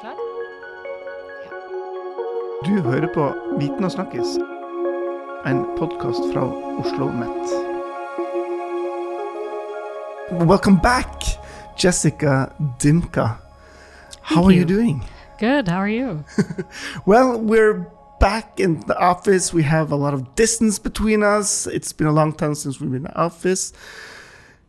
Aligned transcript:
Klar? 0.00 0.14
Du 2.64 2.80
hører 2.80 3.08
på 3.14 3.34
Viten 3.58 3.84
og 3.84 3.92
snakkes, 3.94 4.34
en 5.48 5.62
podkast 5.78 6.26
fra 6.34 6.42
OsloMet. 6.82 7.54
Welcome 10.50 10.80
back, 10.82 11.24
Jessica 11.84 12.44
Dimka. 12.82 13.28
How 14.22 14.44
are 14.44 14.52
you 14.52 14.60
you. 14.60 14.76
doing? 14.76 15.04
Good. 15.38 15.68
How 15.68 15.80
are 15.80 15.88
you? 15.88 16.24
Well, 17.06 17.40
we're 17.40 17.86
back 18.20 18.60
in 18.60 18.80
the 18.86 18.98
office. 18.98 19.54
We 19.54 19.62
have 19.62 19.92
a 19.92 19.96
lot 19.96 20.12
of 20.12 20.34
distance 20.34 20.78
between 20.78 21.22
us. 21.22 21.66
It's 21.66 21.94
been 21.94 22.06
a 22.06 22.12
long 22.12 22.34
time 22.34 22.54
since 22.54 22.80
we've 22.80 22.90
been 22.90 23.06
in 23.06 23.12
the 23.14 23.18
office. 23.18 23.72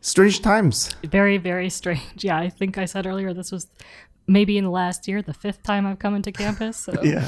Strange 0.01 0.41
times. 0.41 0.89
Very, 1.03 1.37
very 1.37 1.69
strange. 1.69 2.23
Yeah, 2.23 2.37
I 2.37 2.49
think 2.49 2.77
I 2.77 2.85
said 2.85 3.05
earlier 3.05 3.33
this 3.33 3.51
was 3.51 3.67
maybe 4.27 4.57
in 4.57 4.63
the 4.65 4.69
last 4.71 5.07
year 5.07 5.21
the 5.21 5.33
fifth 5.33 5.63
time 5.63 5.85
I've 5.85 5.99
come 5.99 6.15
into 6.15 6.31
campus. 6.31 6.77
So 6.77 6.93
Yeah. 7.03 7.27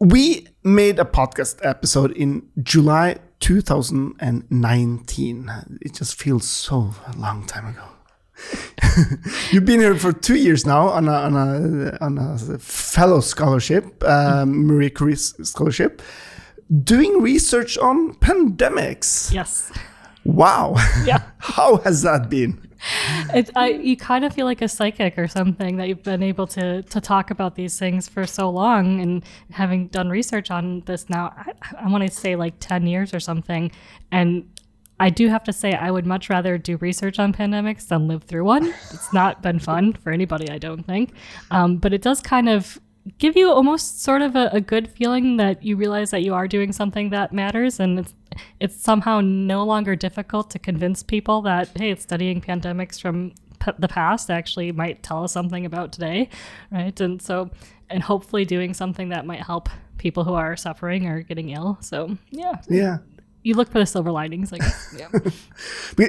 We 0.00 0.46
made 0.62 0.98
a 1.00 1.04
podcast 1.04 1.58
episode 1.64 2.12
in 2.12 2.48
July 2.62 3.16
2019. 3.40 5.50
It 5.82 5.94
just 5.94 6.14
feels 6.14 6.46
so 6.48 6.94
a 7.06 7.16
long 7.18 7.44
time 7.46 7.66
ago. 7.66 7.82
You've 9.50 9.64
been 9.64 9.80
here 9.80 9.96
for 9.96 10.12
two 10.12 10.36
years 10.36 10.64
now 10.64 10.88
on 10.88 11.08
a, 11.08 11.12
on 11.12 11.34
a, 11.34 11.98
on 12.00 12.18
a 12.18 12.38
fellow 12.58 13.18
scholarship, 13.20 14.04
um, 14.04 14.64
Marie 14.66 14.90
Curie 14.90 15.16
scholarship, 15.16 16.00
doing 16.84 17.20
research 17.20 17.76
on 17.78 18.14
pandemics. 18.14 19.32
yes. 19.32 19.72
Wow. 20.24 20.74
Yeah. 21.04 21.22
How 21.38 21.76
has 21.78 22.02
that 22.02 22.28
been? 22.28 22.60
It, 23.34 23.50
I, 23.56 23.70
you 23.70 23.96
kind 23.96 24.24
of 24.24 24.32
feel 24.32 24.46
like 24.46 24.62
a 24.62 24.68
psychic 24.68 25.18
or 25.18 25.26
something 25.26 25.76
that 25.78 25.88
you've 25.88 26.04
been 26.04 26.22
able 26.22 26.46
to 26.48 26.82
to 26.82 27.00
talk 27.00 27.30
about 27.30 27.56
these 27.56 27.76
things 27.76 28.08
for 28.08 28.24
so 28.24 28.48
long 28.48 29.00
and 29.00 29.24
having 29.50 29.88
done 29.88 30.08
research 30.08 30.50
on 30.50 30.82
this 30.86 31.10
now 31.10 31.34
I, 31.36 31.52
I 31.80 31.88
want 31.88 32.08
to 32.08 32.14
say 32.14 32.36
like 32.36 32.54
10 32.60 32.86
years 32.86 33.12
or 33.12 33.18
something 33.18 33.72
and 34.12 34.48
I 35.00 35.10
do 35.10 35.28
have 35.28 35.44
to 35.44 35.52
say 35.52 35.74
I 35.74 35.90
would 35.90 36.06
much 36.06 36.28
rather 36.28 36.58
do 36.58 36.76
research 36.78 37.18
on 37.18 37.32
pandemics 37.32 37.86
than 37.88 38.08
live 38.08 38.24
through 38.24 38.44
one. 38.44 38.66
It's 38.66 39.12
not 39.12 39.42
been 39.42 39.60
fun 39.60 39.92
for 40.02 40.10
anybody, 40.10 40.50
I 40.50 40.58
don't 40.58 40.82
think. 40.82 41.12
Um, 41.52 41.76
but 41.76 41.92
it 41.92 42.02
does 42.02 42.20
kind 42.20 42.48
of 42.48 42.80
give 43.18 43.36
you 43.36 43.48
almost 43.48 44.02
sort 44.02 44.22
of 44.22 44.34
a, 44.34 44.50
a 44.52 44.60
good 44.60 44.88
feeling 44.88 45.36
that 45.36 45.62
you 45.62 45.76
realize 45.76 46.10
that 46.10 46.22
you 46.22 46.34
are 46.34 46.48
doing 46.48 46.72
something 46.72 47.10
that 47.10 47.32
matters 47.32 47.80
and 47.80 48.00
it's 48.00 48.14
it's 48.60 48.80
somehow 48.80 49.20
no 49.20 49.64
longer 49.64 49.96
difficult 49.96 50.50
to 50.50 50.58
convince 50.58 51.02
people 51.02 51.42
that 51.42 51.68
hey 51.76 51.94
studying 51.94 52.40
pandemics 52.40 53.00
from 53.00 53.32
p- 53.60 53.72
the 53.78 53.88
past 53.88 54.30
actually 54.30 54.72
might 54.72 55.02
tell 55.02 55.24
us 55.24 55.32
something 55.32 55.64
about 55.64 55.92
today 55.92 56.28
right? 56.70 57.00
And 57.00 57.20
so 57.20 57.50
and 57.90 58.02
hopefully 58.02 58.44
doing 58.44 58.74
something 58.74 59.08
that 59.10 59.26
might 59.26 59.42
help 59.42 59.68
people 59.98 60.24
who 60.24 60.34
are 60.34 60.56
suffering 60.56 61.06
or 61.06 61.22
getting 61.22 61.50
ill. 61.50 61.78
So 61.80 62.16
yeah. 62.30 62.60
Yeah. 62.68 62.98
you 63.42 63.54
look 63.54 63.70
for 63.70 63.78
the 63.78 63.86
silver 63.86 64.10
linings 64.10 64.52
i 64.52 64.58
guess. 64.58 64.96
Yeah. 64.96 66.06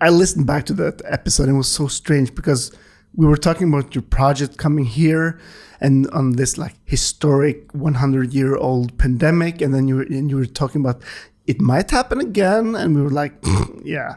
I 0.00 0.10
listened 0.10 0.46
back 0.46 0.66
to 0.66 0.74
that 0.74 1.02
episode 1.04 1.44
and 1.44 1.54
it 1.54 1.58
was 1.58 1.68
so 1.68 1.86
strange 1.86 2.34
because 2.34 2.72
we 3.14 3.26
were 3.26 3.36
talking 3.36 3.68
about 3.72 3.94
your 3.94 4.02
project 4.02 4.58
coming 4.58 4.84
here 4.84 5.40
and 5.80 6.08
on 6.10 6.32
this 6.32 6.58
like 6.58 6.74
historic 6.84 7.72
100 7.72 8.34
year 8.34 8.56
old 8.56 8.98
pandemic 8.98 9.60
and 9.60 9.72
then 9.74 9.88
you 9.88 9.96
were, 9.96 10.02
and 10.02 10.30
you 10.30 10.36
were 10.36 10.46
talking 10.46 10.80
about 10.80 11.02
it 11.46 11.60
might 11.60 11.90
happen 11.90 12.20
again 12.20 12.74
and 12.74 12.94
we 12.94 13.02
were 13.02 13.10
like 13.10 13.40
mm, 13.42 13.82
yeah. 13.84 14.16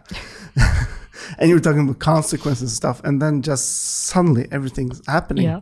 And 1.40 1.50
you 1.50 1.56
were 1.56 1.62
talking 1.62 1.82
about 1.82 2.00
consequences 2.00 2.62
and 2.62 2.72
stuff 2.72 3.02
and 3.04 3.22
then 3.22 3.42
just 3.42 4.06
suddenly 4.06 4.48
everything's 4.52 5.02
happening. 5.08 5.46
Yeah. 5.46 5.62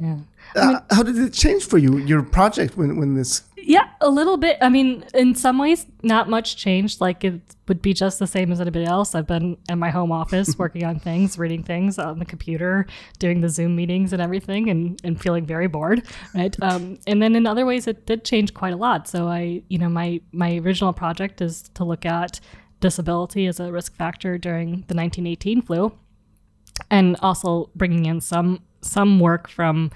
Yeah 0.00 0.16
Uh, 0.56 0.80
how 0.90 1.02
did 1.02 1.16
it 1.18 1.32
change 1.32 1.64
for 1.64 1.78
you 1.78 1.98
your 1.98 2.22
project 2.22 2.76
when, 2.76 2.96
when 2.96 3.14
this 3.14 3.42
Yeah, 3.56 3.88
a 4.00 4.10
little 4.10 4.36
bit. 4.36 4.58
I 4.60 4.68
mean, 4.68 5.04
in 5.14 5.34
some 5.34 5.58
ways, 5.58 5.86
not 6.02 6.28
much 6.28 6.56
changed. 6.56 7.00
Like 7.00 7.24
it 7.24 7.40
would 7.68 7.80
be 7.80 7.92
just 7.92 8.18
the 8.18 8.26
same 8.26 8.50
as 8.50 8.60
anybody 8.60 8.84
else. 8.84 9.14
I've 9.14 9.26
been 9.26 9.56
in 9.68 9.78
my 9.78 9.90
home 9.90 10.10
office 10.10 10.56
working 10.58 10.84
on 10.84 10.98
things, 10.98 11.38
reading 11.38 11.62
things 11.62 11.98
on 11.98 12.18
the 12.18 12.24
computer, 12.24 12.86
doing 13.18 13.40
the 13.40 13.48
Zoom 13.48 13.76
meetings 13.76 14.12
and 14.12 14.20
everything, 14.20 14.70
and, 14.70 15.00
and 15.04 15.20
feeling 15.20 15.46
very 15.46 15.68
bored, 15.68 16.02
right? 16.34 16.56
Um, 16.62 16.98
and 17.06 17.22
then 17.22 17.36
in 17.36 17.46
other 17.46 17.64
ways, 17.64 17.86
it 17.86 18.06
did 18.06 18.24
change 18.24 18.54
quite 18.54 18.72
a 18.72 18.76
lot. 18.76 19.08
So 19.08 19.28
I, 19.28 19.62
you 19.68 19.78
know, 19.78 19.88
my 19.88 20.20
my 20.32 20.56
original 20.56 20.92
project 20.92 21.40
is 21.40 21.62
to 21.74 21.84
look 21.84 22.04
at 22.04 22.40
disability 22.80 23.46
as 23.46 23.60
a 23.60 23.70
risk 23.70 23.94
factor 23.94 24.38
during 24.38 24.84
the 24.88 24.94
1918 24.94 25.62
flu, 25.62 25.92
and 26.90 27.16
also 27.20 27.70
bringing 27.76 28.06
in 28.06 28.20
some 28.20 28.62
some 28.80 29.20
work 29.20 29.48
from 29.48 29.90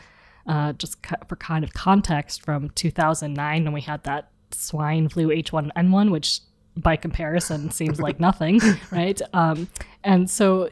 uh, 0.46 0.72
just 0.74 0.98
for 1.28 1.36
kind 1.36 1.64
of 1.64 1.72
context 1.72 2.42
from 2.42 2.70
2009 2.70 3.64
when 3.64 3.72
we 3.72 3.80
had 3.80 4.02
that 4.04 4.30
swine 4.50 5.08
flu 5.08 5.28
H1N1, 5.28 6.10
which 6.10 6.40
by 6.76 6.96
comparison 6.96 7.70
seems 7.72 8.00
like 8.00 8.20
nothing, 8.20 8.60
right? 8.90 9.20
Um, 9.32 9.68
and 10.02 10.28
so, 10.28 10.70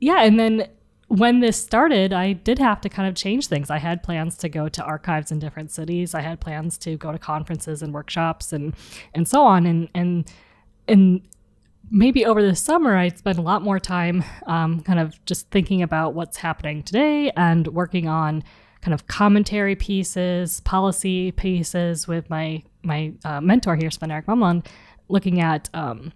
yeah, 0.00 0.22
and 0.22 0.38
then 0.38 0.68
when 1.08 1.40
this 1.40 1.56
started, 1.56 2.12
I 2.12 2.32
did 2.32 2.58
have 2.58 2.80
to 2.80 2.88
kind 2.88 3.08
of 3.08 3.14
change 3.14 3.46
things. 3.46 3.70
I 3.70 3.78
had 3.78 4.02
plans 4.02 4.36
to 4.38 4.48
go 4.48 4.68
to 4.68 4.82
archives 4.82 5.30
in 5.30 5.38
different 5.38 5.70
cities. 5.70 6.14
I 6.14 6.20
had 6.20 6.40
plans 6.40 6.76
to 6.78 6.96
go 6.96 7.12
to 7.12 7.18
conferences 7.18 7.80
and 7.80 7.94
workshops 7.94 8.52
and 8.52 8.74
and 9.14 9.28
so 9.28 9.42
on. 9.42 9.66
And 9.66 9.88
and 9.94 10.30
and 10.88 11.22
maybe 11.90 12.26
over 12.26 12.42
the 12.42 12.56
summer, 12.56 12.96
I 12.96 13.08
spent 13.08 13.38
a 13.38 13.42
lot 13.42 13.62
more 13.62 13.78
time 13.78 14.24
um, 14.46 14.80
kind 14.80 14.98
of 14.98 15.24
just 15.26 15.48
thinking 15.50 15.82
about 15.82 16.14
what's 16.14 16.38
happening 16.38 16.82
today 16.82 17.30
and 17.36 17.68
working 17.68 18.08
on 18.08 18.42
kind 18.86 18.94
of 18.94 19.08
commentary 19.08 19.74
pieces, 19.74 20.60
policy 20.60 21.32
pieces 21.32 22.06
with 22.06 22.30
my 22.30 22.62
my 22.84 23.12
uh, 23.24 23.40
mentor 23.40 23.74
here, 23.74 23.90
Svenn-Erik 23.90 24.26
Mamelund, 24.26 24.64
looking 25.08 25.40
at 25.40 25.68
um, 25.74 26.12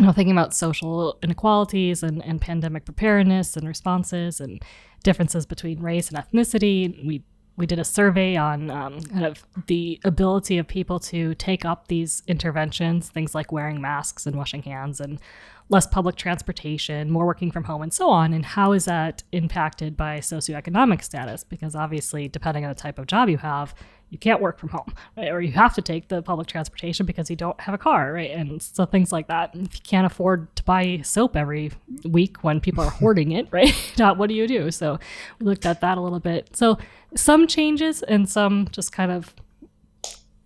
you 0.00 0.04
know 0.04 0.10
thinking 0.10 0.32
about 0.32 0.52
social 0.52 1.16
inequalities 1.22 2.02
and, 2.02 2.20
and 2.24 2.40
pandemic 2.40 2.84
preparedness 2.84 3.56
and 3.56 3.68
responses 3.68 4.40
and 4.40 4.60
differences 5.04 5.46
between 5.46 5.80
race 5.80 6.10
and 6.10 6.18
ethnicity. 6.18 7.06
We 7.06 7.22
we 7.56 7.64
did 7.64 7.78
a 7.78 7.84
survey 7.84 8.34
on 8.34 8.72
um, 8.72 9.00
kind 9.02 9.24
of 9.24 9.46
the 9.68 10.00
ability 10.02 10.58
of 10.58 10.66
people 10.66 10.98
to 10.98 11.36
take 11.36 11.64
up 11.64 11.86
these 11.86 12.24
interventions, 12.26 13.08
things 13.08 13.36
like 13.36 13.52
wearing 13.52 13.80
masks 13.80 14.26
and 14.26 14.34
washing 14.34 14.62
hands 14.62 15.00
and 15.00 15.20
less 15.68 15.86
public 15.86 16.16
transportation, 16.16 17.10
more 17.10 17.26
working 17.26 17.50
from 17.50 17.64
home, 17.64 17.82
and 17.82 17.92
so 17.92 18.10
on. 18.10 18.32
And 18.32 18.44
how 18.44 18.72
is 18.72 18.84
that 18.84 19.22
impacted 19.32 19.96
by 19.96 20.18
socioeconomic 20.18 21.02
status? 21.02 21.42
Because 21.42 21.74
obviously, 21.74 22.28
depending 22.28 22.64
on 22.64 22.68
the 22.68 22.74
type 22.74 22.98
of 22.98 23.06
job 23.06 23.28
you 23.28 23.38
have, 23.38 23.74
you 24.10 24.18
can't 24.18 24.40
work 24.40 24.58
from 24.58 24.68
home, 24.68 24.94
right? 25.16 25.30
Or 25.32 25.40
you 25.40 25.52
have 25.52 25.74
to 25.74 25.82
take 25.82 26.08
the 26.08 26.22
public 26.22 26.46
transportation 26.46 27.04
because 27.06 27.28
you 27.30 27.36
don't 27.36 27.58
have 27.60 27.74
a 27.74 27.78
car, 27.78 28.12
right? 28.12 28.30
And 28.30 28.62
so 28.62 28.84
things 28.84 29.10
like 29.10 29.26
that. 29.28 29.54
And 29.54 29.66
if 29.66 29.74
you 29.74 29.80
can't 29.82 30.06
afford 30.06 30.54
to 30.56 30.62
buy 30.62 31.00
soap 31.02 31.36
every 31.36 31.72
week 32.04 32.44
when 32.44 32.60
people 32.60 32.84
are 32.84 32.90
hoarding 33.00 33.32
it, 33.32 33.48
right? 33.50 33.74
Not 33.98 34.16
what 34.18 34.28
do 34.28 34.34
you 34.34 34.46
do? 34.46 34.70
So 34.70 34.98
we 35.40 35.46
looked 35.46 35.66
at 35.66 35.80
that 35.80 35.98
a 35.98 36.00
little 36.00 36.20
bit. 36.20 36.54
So 36.54 36.78
some 37.16 37.46
changes 37.46 38.02
and 38.02 38.28
some 38.28 38.68
just 38.70 38.92
kind 38.92 39.10
of 39.10 39.34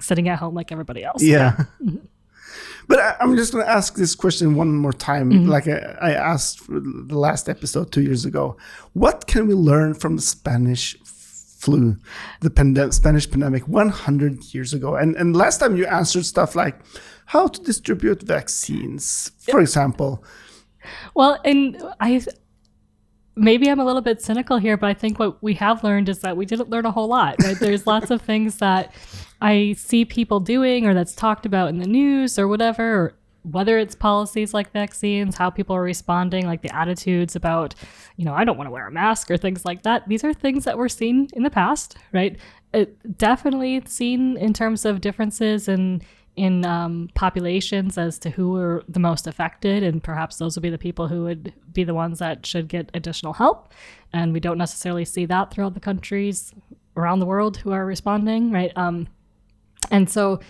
sitting 0.00 0.29
at 0.29 0.39
home 0.39 0.55
like 0.55 0.73
everybody 0.73 1.05
else. 1.05 1.23
Yeah. 1.23 1.65
Mm-hmm. 1.83 2.06
But 2.88 3.00
I, 3.00 3.16
I'm 3.21 3.37
just 3.37 3.53
going 3.53 3.65
to 3.65 3.71
ask 3.71 3.94
this 3.94 4.15
question 4.15 4.54
one 4.54 4.75
more 4.75 4.94
time, 4.94 5.31
mm-hmm. 5.31 5.49
like 5.49 5.69
I, 5.69 5.97
I 6.00 6.12
asked 6.12 6.60
for 6.60 6.81
the 6.81 7.19
last 7.19 7.49
episode 7.49 7.93
two 7.93 8.03
years 8.03 8.25
ago. 8.25 8.56
What 8.94 9.26
can 9.26 9.47
we 9.47 9.54
learn 9.54 9.94
from 9.94 10.16
the 10.16 10.22
Spanish 10.22 10.97
flu, 11.04 11.97
the 12.41 12.50
pandem- 12.50 12.93
Spanish 12.94 13.31
pandemic 13.31 13.69
100 13.69 14.54
years 14.54 14.72
ago? 14.72 14.97
And, 14.97 15.15
and 15.16 15.37
last 15.37 15.59
time 15.59 15.76
you 15.76 15.87
answered 15.87 16.25
stuff 16.25 16.56
like 16.56 16.81
how 17.26 17.47
to 17.47 17.62
distribute 17.62 18.22
vaccines, 18.22 19.32
for 19.38 19.61
example. 19.61 20.25
Well, 21.14 21.38
and 21.44 21.82
I 22.00 22.23
maybe 23.38 23.70
I'm 23.70 23.81
a 23.81 23.85
little 23.85 24.02
bit 24.02 24.20
cynical 24.20 24.58
here, 24.58 24.76
but 24.76 24.88
I 24.88 24.94
think 24.94 25.19
what 25.19 25.43
we 25.43 25.55
have 25.55 25.85
learned 25.85 26.08
is 26.08 26.19
that 26.20 26.37
we 26.37 26.44
didn't 26.44 26.69
learn 26.69 26.87
a 26.87 26.90
whole 26.90 27.08
lot. 27.08 27.37
Right? 27.43 27.58
There's 27.58 27.87
lots 27.87 28.11
of 28.11 28.20
things 28.20 28.58
that 28.58 28.93
I 29.40 29.75
see 29.79 30.05
people 30.05 30.40
doing 30.40 30.87
or 30.87 30.94
that's 30.94 31.14
talked 31.14 31.46
about 31.46 31.69
in 31.69 31.79
the 31.79 31.87
news 31.87 32.38
or 32.38 32.49
whatever, 32.49 32.94
or 32.94 33.14
whether 33.43 33.79
it's 33.79 33.94
policies 33.94 34.52
like 34.52 34.73
vaccines, 34.73 35.37
how 35.37 35.50
people 35.50 35.75
are 35.75 35.82
responding, 35.82 36.46
like 36.46 36.62
the 36.62 36.75
attitudes 36.75 37.37
about, 37.37 37.75
you 38.17 38.25
know, 38.25 38.35
I 38.35 38.44
don't 38.44 38.56
want 38.56 38.67
to 38.67 38.73
wear 38.73 38.88
a 38.88 38.93
mask 38.93 39.31
or 39.31 39.37
things 39.37 39.64
like 39.64 39.82
that. 39.85 40.08
These 40.08 40.25
are 40.25 40.35
things 40.35 40.64
that 40.64 40.76
were 40.76 40.88
seen 40.88 41.29
in 41.32 41.44
the 41.44 41.50
past, 41.50 41.96
right? 42.12 42.37
It 42.75 43.17
definitely 43.17 43.82
seen 43.87 44.37
in 44.37 44.52
terms 44.52 44.85
of 44.85 45.00
differences 45.00 45.69
in 45.69 46.02
in 46.38 46.64
um, 46.64 47.11
populations 47.14 47.99
as 47.99 48.19
to 48.20 48.31
who 48.31 48.56
are 48.56 48.85
the 48.88 49.00
most 49.00 49.26
affected, 49.26 49.82
and 49.82 50.02
perhaps 50.02 50.37
those 50.37 50.56
would 50.56 50.62
be 50.62 50.70
the 50.70 50.79
people 50.79 51.08
who 51.08 51.25
would 51.25 51.52
be 51.73 51.85
the 51.85 51.94
ones 51.94 52.20
that 52.20 52.46
should 52.46 52.69
get 52.69 52.90
additional 52.94 53.32
help. 53.32 53.73
And 54.12 54.32
we 54.32 54.40
don't 54.40 54.58
necessarily 54.58 55.05
see 55.05 55.26
that 55.26 55.50
throughout 55.50 55.75
the 55.75 55.81
countries 55.81 56.55
around 56.96 57.19
the 57.19 57.26
world 57.26 57.58
who 57.58 57.73
are 57.73 57.85
responding, 57.85 58.52
right? 58.52 58.73
Um, 58.76 59.08
and 59.90 60.08
so, 60.08 60.40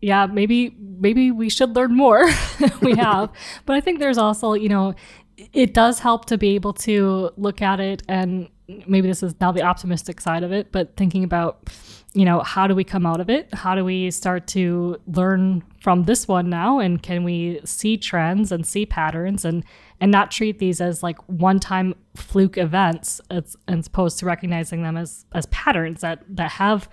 yeah, 0.00 0.26
maybe 0.26 0.76
maybe 0.78 1.30
we 1.30 1.48
should 1.48 1.76
learn 1.76 1.96
more. 1.96 2.28
we 2.82 2.94
have, 2.96 3.30
but 3.66 3.76
I 3.76 3.80
think 3.80 4.00
there's 4.00 4.18
also, 4.18 4.54
you 4.54 4.68
know, 4.68 4.94
it 5.36 5.74
does 5.74 5.98
help 5.98 6.26
to 6.26 6.38
be 6.38 6.54
able 6.54 6.72
to 6.72 7.30
look 7.36 7.62
at 7.62 7.80
it 7.80 8.02
and 8.08 8.48
maybe 8.86 9.08
this 9.08 9.22
is 9.22 9.34
now 9.40 9.52
the 9.52 9.62
optimistic 9.62 10.20
side 10.20 10.42
of 10.42 10.52
it, 10.52 10.72
but 10.72 10.96
thinking 10.96 11.24
about, 11.24 11.68
you 12.14 12.24
know, 12.24 12.40
how 12.40 12.66
do 12.66 12.74
we 12.74 12.84
come 12.84 13.04
out 13.04 13.20
of 13.20 13.28
it? 13.28 13.52
How 13.52 13.74
do 13.74 13.84
we 13.84 14.10
start 14.10 14.46
to 14.48 14.96
learn 15.06 15.62
from 15.80 16.04
this 16.04 16.26
one 16.26 16.48
now? 16.48 16.78
And 16.78 17.02
can 17.02 17.24
we 17.24 17.60
see 17.64 17.96
trends 17.96 18.52
and 18.52 18.66
see 18.66 18.86
patterns 18.86 19.44
and 19.44 19.64
and 20.00 20.10
not 20.10 20.30
treat 20.30 20.58
these 20.58 20.80
as 20.80 21.02
like 21.02 21.18
one-time 21.28 21.94
fluke 22.16 22.58
events 22.58 23.20
as, 23.30 23.56
as 23.68 23.86
opposed 23.86 24.18
to 24.18 24.26
recognizing 24.26 24.82
them 24.82 24.96
as 24.96 25.24
as 25.32 25.46
patterns 25.46 26.00
that 26.00 26.22
that 26.28 26.52
have 26.52 26.88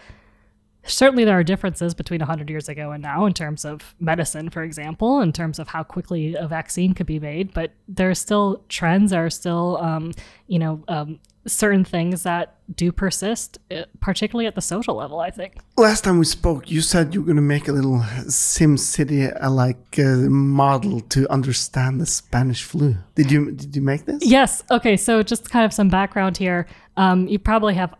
certainly 0.83 1.23
there 1.23 1.37
are 1.37 1.43
differences 1.43 1.93
between 1.93 2.19
100 2.19 2.49
years 2.49 2.67
ago 2.67 2.91
and 2.91 3.03
now 3.03 3.25
in 3.25 3.33
terms 3.33 3.65
of 3.65 3.95
medicine 3.99 4.49
for 4.49 4.63
example 4.63 5.21
in 5.21 5.31
terms 5.31 5.59
of 5.59 5.67
how 5.67 5.83
quickly 5.83 6.35
a 6.35 6.47
vaccine 6.47 6.93
could 6.93 7.05
be 7.05 7.19
made 7.19 7.53
but 7.53 7.71
there 7.87 8.09
are 8.09 8.15
still 8.15 8.63
trends 8.69 9.11
there 9.11 9.25
are 9.25 9.29
still 9.29 9.77
um, 9.77 10.11
you 10.47 10.57
know 10.57 10.83
um, 10.87 11.19
certain 11.47 11.83
things 11.83 12.23
that 12.23 12.55
do 12.75 12.91
persist 12.91 13.57
uh, 13.71 13.83
particularly 13.99 14.47
at 14.47 14.55
the 14.55 14.61
social 14.61 14.95
level 14.95 15.19
i 15.19 15.29
think. 15.29 15.55
Last 15.77 16.03
time 16.03 16.19
we 16.19 16.25
spoke 16.25 16.69
you 16.69 16.81
said 16.81 17.13
you 17.13 17.21
were 17.21 17.25
going 17.25 17.35
to 17.35 17.41
make 17.41 17.67
a 17.67 17.71
little 17.71 17.99
SimCity 18.27 19.43
uh, 19.43 19.49
like 19.49 19.99
uh, 19.99 20.29
model 20.29 21.01
to 21.01 21.31
understand 21.31 21.99
the 21.99 22.05
spanish 22.05 22.63
flu. 22.63 22.95
Did 23.15 23.31
you 23.31 23.51
did 23.51 23.75
you 23.75 23.81
make 23.81 24.05
this? 24.05 24.23
Yes. 24.25 24.63
Okay 24.71 24.97
so 24.97 25.21
just 25.23 25.49
kind 25.49 25.65
of 25.65 25.73
some 25.73 25.89
background 25.89 26.37
here. 26.37 26.67
Um, 26.97 27.27
you 27.27 27.39
probably 27.39 27.73
have 27.75 27.93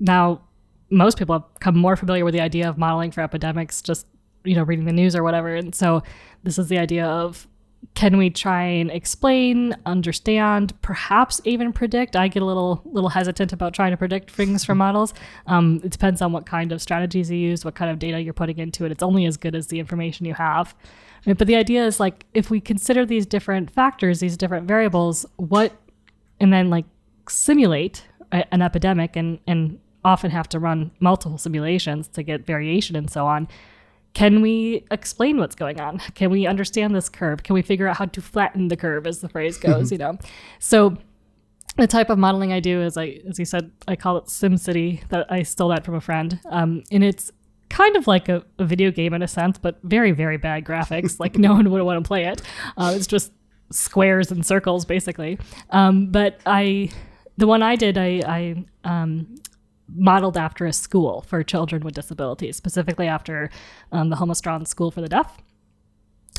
now 0.00 0.42
most 0.90 1.18
people 1.18 1.34
have 1.34 1.54
become 1.54 1.78
more 1.78 1.96
familiar 1.96 2.24
with 2.24 2.34
the 2.34 2.40
idea 2.40 2.68
of 2.68 2.76
modeling 2.76 3.10
for 3.10 3.20
epidemics 3.20 3.80
just 3.80 4.06
you 4.44 4.54
know 4.54 4.62
reading 4.62 4.84
the 4.84 4.92
news 4.92 5.14
or 5.14 5.22
whatever. 5.22 5.54
And 5.54 5.74
so 5.74 6.02
this 6.42 6.58
is 6.58 6.68
the 6.68 6.78
idea 6.78 7.06
of 7.06 7.46
can 7.94 8.18
we 8.18 8.28
try 8.28 8.62
and 8.62 8.90
explain 8.90 9.74
understand 9.86 10.80
perhaps 10.82 11.40
even 11.44 11.72
predict? 11.72 12.14
I 12.14 12.28
get 12.28 12.42
a 12.42 12.46
little 12.46 12.82
little 12.84 13.10
hesitant 13.10 13.52
about 13.52 13.74
trying 13.74 13.90
to 13.90 13.96
predict 13.96 14.30
things 14.30 14.64
from 14.64 14.78
models. 14.86 15.14
Um, 15.46 15.80
it 15.82 15.90
depends 15.90 16.20
on 16.20 16.32
what 16.32 16.46
kind 16.46 16.72
of 16.72 16.82
strategies 16.82 17.30
you 17.30 17.38
use 17.38 17.64
what 17.64 17.74
kind 17.74 17.90
of 17.90 17.98
data 17.98 18.20
you're 18.20 18.34
putting 18.34 18.58
into 18.58 18.84
it. 18.84 18.92
It's 18.92 19.02
only 19.02 19.26
as 19.26 19.36
good 19.36 19.54
as 19.54 19.68
the 19.68 19.78
information 19.78 20.26
you 20.26 20.34
have. 20.34 20.74
Right? 21.26 21.36
but 21.36 21.46
the 21.46 21.56
idea 21.56 21.84
is 21.84 22.00
like 22.00 22.24
if 22.32 22.48
we 22.48 22.62
consider 22.62 23.04
these 23.04 23.26
different 23.26 23.70
factors 23.70 24.20
these 24.20 24.38
different 24.38 24.66
variables 24.66 25.26
what 25.36 25.72
and 26.40 26.50
then 26.50 26.70
like 26.70 26.86
simulate 27.28 28.04
an 28.32 28.62
epidemic 28.62 29.16
and 29.16 29.38
and 29.46 29.78
often 30.04 30.30
have 30.30 30.48
to 30.50 30.58
run 30.58 30.90
multiple 31.00 31.38
simulations 31.38 32.08
to 32.08 32.22
get 32.22 32.46
variation 32.46 32.96
and 32.96 33.10
so 33.10 33.26
on. 33.26 33.48
Can 34.12 34.40
we 34.40 34.84
explain 34.90 35.38
what's 35.38 35.54
going 35.54 35.80
on? 35.80 35.98
Can 36.14 36.30
we 36.30 36.46
understand 36.46 36.94
this 36.94 37.08
curve? 37.08 37.42
Can 37.42 37.54
we 37.54 37.62
figure 37.62 37.86
out 37.86 37.96
how 37.96 38.06
to 38.06 38.20
flatten 38.20 38.68
the 38.68 38.76
curve, 38.76 39.06
as 39.06 39.20
the 39.20 39.28
phrase 39.28 39.56
goes? 39.56 39.92
you 39.92 39.98
know, 39.98 40.18
so 40.58 40.96
the 41.76 41.86
type 41.86 42.10
of 42.10 42.18
modeling 42.18 42.52
I 42.52 42.60
do 42.60 42.82
is 42.82 42.96
I, 42.96 43.20
as 43.28 43.38
you 43.38 43.44
said, 43.44 43.70
I 43.86 43.96
call 43.96 44.16
it 44.16 44.24
SimCity. 44.24 45.08
That 45.08 45.30
I 45.30 45.42
stole 45.42 45.68
that 45.68 45.84
from 45.84 45.94
a 45.94 46.00
friend, 46.00 46.40
um, 46.50 46.82
and 46.90 47.04
it's 47.04 47.30
kind 47.68 47.96
of 47.96 48.08
like 48.08 48.28
a, 48.28 48.44
a, 48.58 48.64
video 48.64 48.90
game 48.90 49.14
in 49.14 49.22
a 49.22 49.28
sense, 49.28 49.56
but 49.56 49.78
very 49.84 50.10
very 50.10 50.36
bad 50.36 50.64
graphics. 50.64 51.20
like 51.20 51.38
no 51.38 51.52
one 51.52 51.70
would 51.70 51.82
want 51.82 52.02
to 52.02 52.06
play 52.06 52.24
it. 52.26 52.42
Uh, 52.76 52.92
it's 52.96 53.06
just 53.06 53.32
squares 53.70 54.30
and 54.30 54.44
circles 54.44 54.84
basically. 54.84 55.38
Um, 55.70 56.08
but 56.08 56.40
I, 56.44 56.90
the 57.36 57.46
one 57.46 57.62
I 57.62 57.76
did, 57.76 57.96
I, 57.96 58.20
I 58.26 58.64
um, 58.84 59.36
modeled 59.94 60.36
after 60.36 60.66
a 60.66 60.72
school 60.72 61.22
for 61.22 61.42
children 61.42 61.82
with 61.82 61.94
disabilities, 61.94 62.56
specifically 62.56 63.06
after 63.06 63.50
um, 63.92 64.10
the 64.10 64.16
Holmestrand 64.16 64.66
School 64.66 64.90
for 64.90 65.00
the 65.00 65.08
Deaf. 65.08 65.38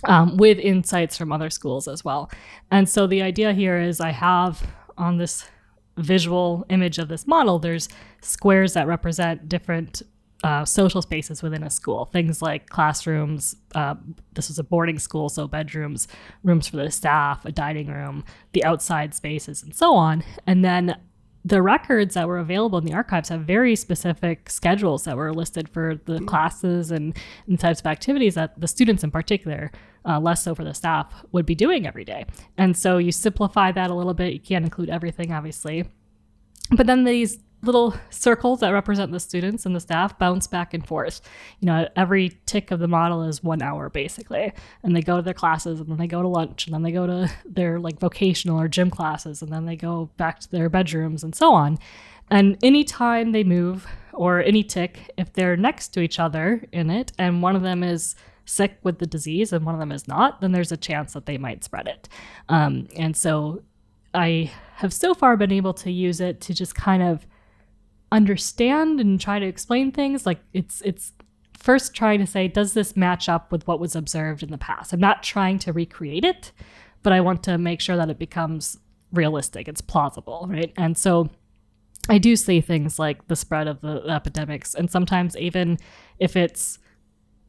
Um, 0.06 0.38
with 0.38 0.57
insights 0.57 1.15
from 1.15 1.31
other 1.31 1.51
schools 1.51 1.88
as 1.88 2.03
well. 2.03 2.31
And 2.71 2.89
so 2.89 3.06
the 3.06 3.21
idea 3.21 3.53
here 3.53 3.80
is 3.80 4.01
I 4.01 4.09
have 4.09 4.68
on 4.98 5.18
this 5.18 5.45
visual 5.95 6.65
image 6.69 6.98
of 6.98 7.07
this 7.07 7.27
model, 7.27 7.59
there's 7.59 7.88
squares 8.21 8.74
that 8.74 8.88
represent 8.88 9.48
different 9.48 10.01
uh, 10.44 10.65
social 10.65 11.01
spaces 11.01 11.44
within 11.44 11.63
a 11.63 11.69
school. 11.69 12.06
Things 12.06 12.42
like 12.42 12.68
classrooms. 12.69 13.56
Uh, 13.75 13.95
this 14.33 14.47
was 14.47 14.57
a 14.57 14.63
boarding 14.63 14.97
school, 14.97 15.30
so 15.30 15.47
bedrooms, 15.47 16.07
rooms 16.44 16.68
for 16.68 16.77
the 16.77 16.89
staff, 16.89 17.45
a 17.45 17.51
dining 17.51 17.88
room, 17.88 18.24
the 18.54 18.63
outside 18.63 19.13
spaces, 19.13 19.62
and 19.62 19.75
so 19.75 19.94
on. 19.94 20.24
And 20.47 20.65
then 20.65 20.97
the 21.44 21.62
records 21.62 22.14
that 22.14 22.28
were 22.28 22.38
available 22.38 22.78
in 22.78 22.86
the 22.86 22.94
archives 22.94 23.30
have 23.30 23.42
very 23.42 23.76
specific 23.76 24.50
schedules 24.50 25.04
that 25.06 25.18
were 25.18 25.34
listed 25.34 25.68
for 25.68 25.96
the 26.06 26.14
mm-hmm. 26.14 26.26
classes 26.26 26.92
and, 26.92 27.18
and 27.48 27.60
types 27.60 27.80
of 27.80 27.88
activities 27.88 28.36
that 28.36 28.60
the 28.60 28.68
students 28.68 29.04
in 29.04 29.12
particular 29.12 29.72
uh, 30.06 30.20
less 30.20 30.44
so 30.44 30.54
for 30.54 30.64
the 30.64 30.74
staff 30.74 31.26
would 31.32 31.46
be 31.46 31.56
doing 31.56 31.88
every 31.88 32.06
day 32.06 32.26
and 32.58 32.76
so 32.76 32.98
you 32.98 33.12
simplify 33.12 33.72
that 33.72 33.90
a 33.90 33.94
little 33.94 34.14
bit 34.14 34.34
you 34.34 34.40
can't 34.40 34.66
include 34.66 34.90
everything 34.90 35.32
obviously 35.32 35.86
but 36.72 36.88
then 36.88 37.04
these 37.04 37.40
little 37.63 37.96
circles 38.10 38.60
that 38.62 38.72
represent 38.72 39.12
the 39.12 39.19
students 39.19 39.66
and 39.66 39.75
the 39.75 39.80
staff 39.80 40.18
bounce 40.18 40.48
back 40.48 40.74
and 40.74 40.86
forth. 40.86 41.22
You 41.60 41.68
know, 41.68 41.88
every 41.96 42.40
tick 42.46 42.72
of 42.72 42.80
the 42.80 42.88
model 42.88 43.24
is 43.24 43.44
one 43.44 43.62
hour 43.62 43.90
basically. 43.90 44.52
And 44.84 44.96
they 44.96 45.02
go 45.02 45.18
to 45.18 45.22
their 45.22 45.34
classes 45.34 45.80
and 45.80 45.90
then 45.90 45.98
they 45.98 46.08
go 46.08 46.22
to 46.22 46.28
lunch 46.28 46.66
and 46.66 46.74
then 46.74 46.81
they 46.81 46.92
go 46.92 47.06
to 47.06 47.31
their 47.46 47.80
like 47.80 48.00
vocational 48.00 48.60
or 48.60 48.68
gym 48.68 48.90
classes 48.90 49.42
and 49.42 49.52
then 49.52 49.66
they 49.66 49.75
go 49.75 50.10
back 50.18 50.40
to 50.40 50.50
their 50.50 50.69
bedrooms 50.69 51.24
and 51.24 51.36
so 51.36 51.54
on. 51.54 51.78
And 52.30 52.58
anytime 52.63 53.31
they 53.31 53.44
move 53.44 53.88
or 54.14 54.42
any 54.42 54.64
tick, 54.64 55.12
if 55.18 55.34
they're 55.34 55.57
next 55.57 55.90
to 55.90 56.00
each 56.02 56.19
other 56.19 56.66
in 56.72 56.90
it 56.90 57.12
and 57.18 57.42
one 57.44 57.56
of 57.56 57.62
them 57.62 57.84
is 57.84 58.16
sick 58.46 58.78
with 58.84 59.00
the 59.00 59.06
disease 59.06 59.54
and 59.54 59.66
one 59.66 59.75
of 59.75 59.80
them 59.80 59.92
is 59.92 60.07
not, 60.07 60.42
then 60.42 60.52
there's 60.52 60.72
a 60.72 60.78
chance 60.78 61.14
that 61.14 61.25
they 61.25 61.38
might 61.38 61.64
spread 61.64 61.88
it. 61.88 62.10
Um, 62.50 62.88
and 62.98 63.16
so 63.16 63.62
I 64.14 64.52
have 64.75 64.94
so 64.94 65.14
far 65.14 65.38
been 65.38 65.52
able 65.52 65.74
to 65.75 65.92
use 65.92 66.19
it 66.19 66.42
to 66.42 66.54
just 66.54 66.75
kind 66.75 67.04
of 67.04 67.25
understand 68.12 69.00
and 69.00 69.19
try 69.19 69.40
to 69.40 69.46
explain 69.46 69.92
things 69.92 70.25
like 70.25 70.40
it's 70.54 70.81
it's 70.81 71.13
first 71.58 71.94
trying 71.94 72.19
to 72.19 72.28
say 72.28 72.48
does 72.48 72.74
this 72.74 72.98
match 72.98 73.30
up 73.30 73.52
with 73.52 73.66
what 73.68 73.80
was 73.80 73.96
observed 73.96 74.44
in 74.44 74.52
the 74.52 74.58
past? 74.58 74.92
I'm 74.94 75.00
not 75.00 75.24
trying 75.24 75.60
to 75.60 75.72
recreate 75.72 76.25
it 76.25 76.52
but 77.04 77.13
i 77.13 77.22
want 77.22 77.44
to 77.44 77.58
make 77.58 77.81
sure 77.81 77.98
that 77.98 78.10
it 78.10 78.19
becomes 78.19 78.78
realistic. 79.12 79.68
It's 79.68 79.81
plausible 79.81 80.48
right? 80.50 80.72
And 80.78 80.98
so 80.98 81.30
i 82.10 82.18
do 82.18 82.36
see 82.36 82.62
things 82.62 82.98
like 82.98 83.28
the 83.28 83.36
spread 83.36 83.68
of 83.68 83.81
the 83.81 84.04
epidemics 84.10 84.74
and 84.74 84.90
sometimes 84.90 85.38
even 85.38 85.78
if 86.18 86.36
it's 86.36 86.80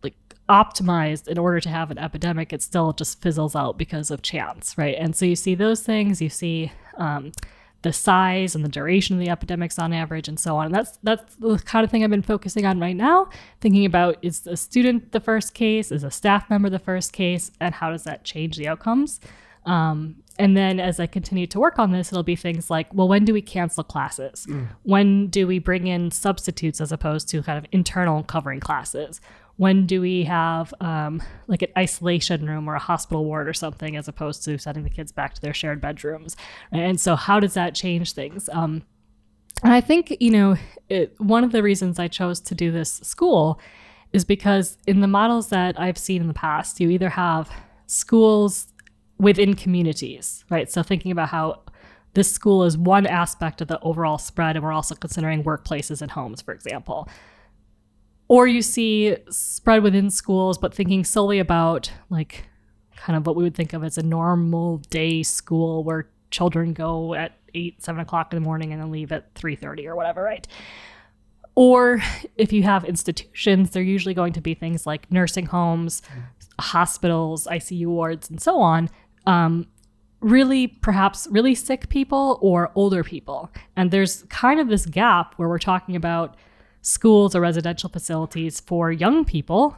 like 0.02 0.14
optimized 0.48 1.26
in 1.26 1.38
order 1.38 1.58
to 1.58 1.70
have 1.70 1.90
an 1.90 1.98
epidemic 1.98 2.52
it 2.52 2.60
still 2.60 2.92
just 2.92 3.22
fizzles 3.22 3.56
out 3.56 3.78
because 3.78 4.10
of 4.10 4.22
chance 4.22 4.76
right? 4.76 4.96
And 4.98 5.16
so 5.16 5.24
you 5.24 5.36
see 5.36 5.54
those 5.54 5.82
things 5.82 6.20
you 6.20 6.28
see 6.28 6.70
um, 6.98 7.32
the 7.82 7.92
size 7.92 8.54
and 8.54 8.64
the 8.64 8.68
duration 8.68 9.16
of 9.16 9.20
the 9.20 9.30
epidemics 9.30 9.78
on 9.78 9.92
average 9.92 10.28
and 10.28 10.38
so 10.38 10.56
on. 10.56 10.66
And 10.66 10.74
that's 10.74 10.98
that's 11.02 11.34
the 11.36 11.58
kind 11.58 11.84
of 11.84 11.90
thing 11.90 12.02
I've 12.02 12.10
been 12.10 12.22
focusing 12.22 12.64
on 12.64 12.80
right 12.80 12.96
now, 12.96 13.28
thinking 13.60 13.84
about 13.84 14.16
is 14.22 14.46
a 14.46 14.56
student 14.56 15.12
the 15.12 15.20
first 15.20 15.54
case, 15.54 15.92
is 15.92 16.04
a 16.04 16.10
staff 16.10 16.48
member 16.48 16.70
the 16.70 16.78
first 16.78 17.12
case, 17.12 17.50
and 17.60 17.74
how 17.74 17.90
does 17.90 18.04
that 18.04 18.24
change 18.24 18.56
the 18.56 18.68
outcomes? 18.68 19.20
Um, 19.66 20.16
and 20.38 20.56
then 20.56 20.80
as 20.80 20.98
I 20.98 21.06
continue 21.06 21.46
to 21.48 21.60
work 21.60 21.78
on 21.78 21.92
this, 21.92 22.10
it'll 22.10 22.22
be 22.22 22.36
things 22.36 22.70
like, 22.70 22.92
well, 22.92 23.06
when 23.06 23.24
do 23.24 23.32
we 23.32 23.42
cancel 23.42 23.84
classes? 23.84 24.46
Mm. 24.48 24.68
When 24.82 25.26
do 25.28 25.46
we 25.46 25.58
bring 25.58 25.86
in 25.86 26.10
substitutes 26.10 26.80
as 26.80 26.90
opposed 26.90 27.28
to 27.30 27.42
kind 27.42 27.58
of 27.58 27.66
internal 27.70 28.22
covering 28.22 28.60
classes? 28.60 29.20
When 29.56 29.86
do 29.86 30.00
we 30.00 30.24
have 30.24 30.72
um, 30.80 31.22
like 31.46 31.62
an 31.62 31.68
isolation 31.76 32.46
room 32.46 32.68
or 32.68 32.74
a 32.74 32.80
hospital 32.80 33.24
ward 33.24 33.48
or 33.48 33.52
something 33.52 33.96
as 33.96 34.08
opposed 34.08 34.44
to 34.44 34.58
sending 34.58 34.84
the 34.84 34.90
kids 34.90 35.12
back 35.12 35.34
to 35.34 35.40
their 35.40 35.54
shared 35.54 35.80
bedrooms 35.80 36.36
and 36.72 37.00
so 37.00 37.16
how 37.16 37.38
does 37.38 37.54
that 37.54 37.74
change 37.74 38.12
things? 38.12 38.48
Um, 38.52 38.82
and 39.62 39.72
i 39.72 39.80
think 39.80 40.16
you 40.20 40.30
know 40.30 40.56
it, 40.88 41.14
one 41.18 41.44
of 41.44 41.52
the 41.52 41.62
reasons 41.62 41.98
i 41.98 42.08
chose 42.08 42.40
to 42.40 42.54
do 42.54 42.70
this 42.70 43.00
school 43.02 43.60
is 44.12 44.24
because 44.24 44.76
in 44.86 45.00
the 45.00 45.06
models 45.06 45.48
that 45.48 45.78
i've 45.78 45.98
seen 45.98 46.20
in 46.20 46.28
the 46.28 46.34
past 46.34 46.80
you 46.80 46.90
either 46.90 47.10
have 47.10 47.50
schools 47.86 48.68
within 49.18 49.54
communities 49.54 50.44
right? 50.50 50.70
So 50.70 50.82
thinking 50.82 51.12
about 51.12 51.28
how 51.28 51.62
this 52.14 52.30
school 52.30 52.64
is 52.64 52.76
one 52.76 53.06
aspect 53.06 53.60
of 53.60 53.68
the 53.68 53.80
overall 53.80 54.18
spread 54.18 54.56
and 54.56 54.64
we're 54.64 54.72
also 54.72 54.94
considering 54.94 55.44
workplaces 55.44 56.02
and 56.02 56.10
homes 56.10 56.42
for 56.42 56.52
example 56.52 57.08
or 58.32 58.46
you 58.46 58.62
see 58.62 59.14
spread 59.28 59.82
within 59.82 60.08
schools, 60.08 60.56
but 60.56 60.72
thinking 60.72 61.04
solely 61.04 61.38
about 61.38 61.92
like 62.08 62.46
kind 62.96 63.14
of 63.14 63.26
what 63.26 63.36
we 63.36 63.42
would 63.42 63.54
think 63.54 63.74
of 63.74 63.84
as 63.84 63.98
a 63.98 64.02
normal 64.02 64.78
day 64.88 65.22
school 65.22 65.84
where 65.84 66.08
children 66.30 66.72
go 66.72 67.12
at 67.12 67.32
eight, 67.52 67.82
seven 67.82 68.00
o'clock 68.00 68.32
in 68.32 68.40
the 68.40 68.40
morning 68.42 68.72
and 68.72 68.80
then 68.80 68.90
leave 68.90 69.12
at 69.12 69.34
three 69.34 69.54
thirty 69.54 69.86
or 69.86 69.94
whatever, 69.94 70.22
right? 70.22 70.48
Or 71.56 72.02
if 72.38 72.54
you 72.54 72.62
have 72.62 72.86
institutions, 72.86 73.72
they're 73.72 73.82
usually 73.82 74.14
going 74.14 74.32
to 74.32 74.40
be 74.40 74.54
things 74.54 74.86
like 74.86 75.12
nursing 75.12 75.44
homes, 75.44 76.00
hospitals, 76.58 77.46
ICU 77.46 77.88
wards, 77.88 78.30
and 78.30 78.40
so 78.40 78.62
on. 78.62 78.88
Um, 79.26 79.66
really, 80.20 80.68
perhaps 80.68 81.28
really 81.30 81.54
sick 81.54 81.90
people 81.90 82.38
or 82.40 82.72
older 82.76 83.04
people. 83.04 83.50
And 83.76 83.90
there's 83.90 84.22
kind 84.30 84.58
of 84.58 84.68
this 84.68 84.86
gap 84.86 85.34
where 85.34 85.50
we're 85.50 85.58
talking 85.58 85.96
about 85.96 86.38
schools 86.82 87.34
or 87.34 87.40
residential 87.40 87.88
facilities 87.88 88.60
for 88.60 88.92
young 88.92 89.24
people 89.24 89.76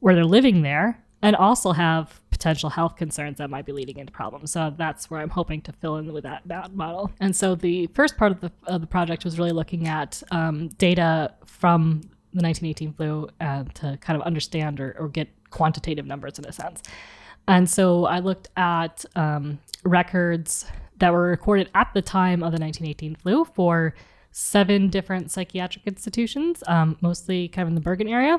where 0.00 0.14
they're 0.14 0.24
living 0.24 0.62
there 0.62 1.02
and 1.22 1.34
also 1.36 1.72
have 1.72 2.20
potential 2.30 2.70
health 2.70 2.96
concerns 2.96 3.38
that 3.38 3.50
might 3.50 3.66
be 3.66 3.72
leading 3.72 3.98
into 3.98 4.12
problems. 4.12 4.52
So 4.52 4.72
that's 4.76 5.10
where 5.10 5.20
I'm 5.20 5.30
hoping 5.30 5.60
to 5.62 5.72
fill 5.72 5.96
in 5.96 6.12
with 6.12 6.22
that, 6.24 6.42
that 6.46 6.74
model. 6.74 7.10
And 7.20 7.34
so 7.34 7.54
the 7.54 7.88
first 7.88 8.16
part 8.16 8.32
of 8.32 8.40
the, 8.40 8.52
of 8.66 8.80
the 8.80 8.86
project 8.86 9.24
was 9.24 9.38
really 9.38 9.52
looking 9.52 9.88
at 9.88 10.22
um, 10.30 10.68
data 10.78 11.34
from 11.44 12.02
the 12.32 12.42
1918 12.42 12.92
flu 12.92 13.28
uh, 13.40 13.64
to 13.74 13.98
kind 14.00 14.20
of 14.20 14.26
understand 14.26 14.80
or, 14.80 14.96
or 14.98 15.08
get 15.08 15.28
quantitative 15.50 16.06
numbers 16.06 16.38
in 16.38 16.44
a 16.44 16.52
sense. 16.52 16.82
And 17.48 17.68
so 17.68 18.04
I 18.04 18.20
looked 18.20 18.48
at 18.56 19.04
um, 19.16 19.58
records 19.82 20.66
that 20.98 21.12
were 21.12 21.28
recorded 21.28 21.70
at 21.74 21.90
the 21.94 22.02
time 22.02 22.42
of 22.42 22.52
the 22.52 22.60
1918 22.60 23.16
flu 23.16 23.44
for 23.44 23.94
seven 24.38 24.88
different 24.88 25.32
psychiatric 25.32 25.84
institutions, 25.84 26.62
um, 26.68 26.96
mostly 27.00 27.48
kind 27.48 27.64
of 27.64 27.70
in 27.70 27.74
the 27.74 27.80
Bergen 27.80 28.06
area. 28.06 28.38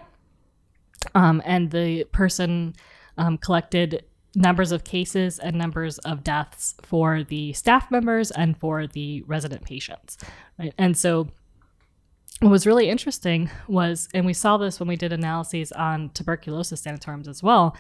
Um, 1.14 1.42
and 1.44 1.72
the 1.72 2.06
person 2.06 2.74
um, 3.18 3.38
collected 3.38 4.06
numbers 4.34 4.72
of 4.72 4.86
cases 4.86 5.40
and 5.40 5.58
numbers 5.58 5.98
of 6.00 6.24
deaths 6.24 6.76
for 6.84 7.24
the 7.26 7.52
staff 7.52 7.92
members 7.92 8.32
and 8.32 8.58
for 8.58 8.88
the 8.88 9.24
resident 9.24 9.66
patients. 9.66 10.18
Right? 10.58 10.74
And 10.78 10.98
so 10.98 11.28
what 12.40 12.50
was 12.50 12.66
really 12.66 12.90
interesting 12.90 13.50
was, 13.68 14.08
and 14.14 14.26
we 14.26 14.34
saw 14.34 14.56
this 14.56 14.80
when 14.80 14.88
we 14.88 14.96
did 14.96 15.12
analyses 15.12 15.74
on 15.74 16.12
tuberculosis 16.12 16.80
sanatoriums 16.80 17.28
as 17.28 17.44
well, 17.44 17.76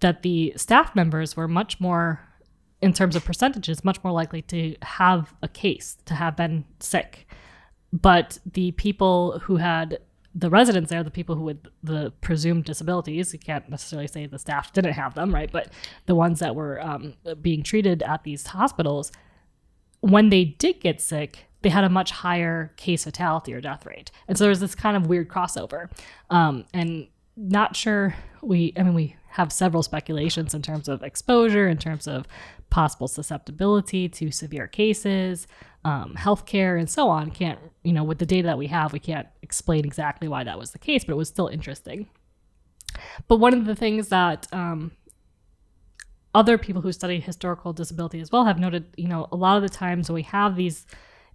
that 0.00 0.22
the 0.22 0.52
staff 0.56 0.96
members 0.96 1.36
were 1.36 1.46
much 1.46 1.78
more, 1.78 2.26
in 2.80 2.92
terms 2.92 3.14
of 3.14 3.24
percentages, 3.24 3.84
much 3.84 4.02
more 4.02 4.12
likely 4.12 4.42
to 4.42 4.74
have 4.82 5.32
a 5.42 5.48
case, 5.48 5.96
to 6.06 6.14
have 6.14 6.36
been 6.36 6.64
sick. 6.80 7.28
But 7.92 8.38
the 8.50 8.72
people 8.72 9.40
who 9.40 9.56
had 9.56 9.98
the 10.34 10.48
residents 10.48 10.90
there, 10.90 11.02
the 11.02 11.10
people 11.10 11.34
who 11.34 11.42
with 11.42 11.66
the 11.82 12.12
presumed 12.20 12.64
disabilities, 12.64 13.32
you 13.32 13.38
can't 13.38 13.68
necessarily 13.68 14.08
say 14.08 14.26
the 14.26 14.38
staff 14.38 14.72
didn't 14.72 14.94
have 14.94 15.14
them, 15.14 15.34
right? 15.34 15.52
But 15.52 15.68
the 16.06 16.14
ones 16.14 16.38
that 16.38 16.54
were 16.54 16.80
um, 16.80 17.14
being 17.40 17.62
treated 17.62 18.02
at 18.02 18.24
these 18.24 18.46
hospitals, 18.46 19.12
when 20.00 20.30
they 20.30 20.44
did 20.44 20.80
get 20.80 21.00
sick, 21.00 21.46
they 21.60 21.68
had 21.68 21.84
a 21.84 21.88
much 21.88 22.10
higher 22.10 22.72
case 22.76 23.04
fatality 23.04 23.52
or 23.52 23.60
death 23.60 23.84
rate. 23.86 24.10
And 24.26 24.36
so 24.38 24.44
there's 24.44 24.60
this 24.60 24.74
kind 24.74 24.96
of 24.96 25.06
weird 25.06 25.28
crossover. 25.28 25.90
Um, 26.30 26.64
and 26.72 27.08
not 27.36 27.76
sure 27.76 28.14
we, 28.42 28.72
I 28.76 28.82
mean, 28.82 28.94
we 28.94 29.16
have 29.28 29.52
several 29.52 29.82
speculations 29.82 30.54
in 30.54 30.62
terms 30.62 30.88
of 30.88 31.02
exposure, 31.02 31.68
in 31.68 31.78
terms 31.78 32.06
of 32.06 32.26
possible 32.70 33.06
susceptibility 33.06 34.08
to 34.08 34.30
severe 34.30 34.66
cases, 34.66 35.46
um, 35.84 36.14
healthcare, 36.16 36.78
and 36.78 36.88
so 36.88 37.08
on. 37.08 37.30
Can't, 37.30 37.58
you 37.82 37.92
know, 37.92 38.04
with 38.04 38.18
the 38.18 38.26
data 38.26 38.46
that 38.46 38.58
we 38.58 38.68
have, 38.68 38.92
we 38.92 38.98
can't 38.98 39.26
explain 39.42 39.84
exactly 39.84 40.28
why 40.28 40.44
that 40.44 40.58
was 40.58 40.70
the 40.70 40.78
case, 40.78 41.04
but 41.04 41.12
it 41.12 41.16
was 41.16 41.28
still 41.28 41.48
interesting. 41.48 42.08
But 43.26 43.36
one 43.36 43.54
of 43.54 43.64
the 43.64 43.74
things 43.74 44.08
that 44.08 44.46
um, 44.52 44.92
other 46.34 46.58
people 46.58 46.82
who 46.82 46.92
study 46.92 47.20
historical 47.20 47.72
disability 47.72 48.20
as 48.20 48.30
well 48.30 48.44
have 48.44 48.58
noted, 48.58 48.86
you 48.96 49.08
know, 49.08 49.28
a 49.32 49.36
lot 49.36 49.56
of 49.56 49.62
the 49.62 49.68
times 49.68 50.08
when 50.08 50.14
we 50.14 50.22
have 50.22 50.56
these 50.56 50.86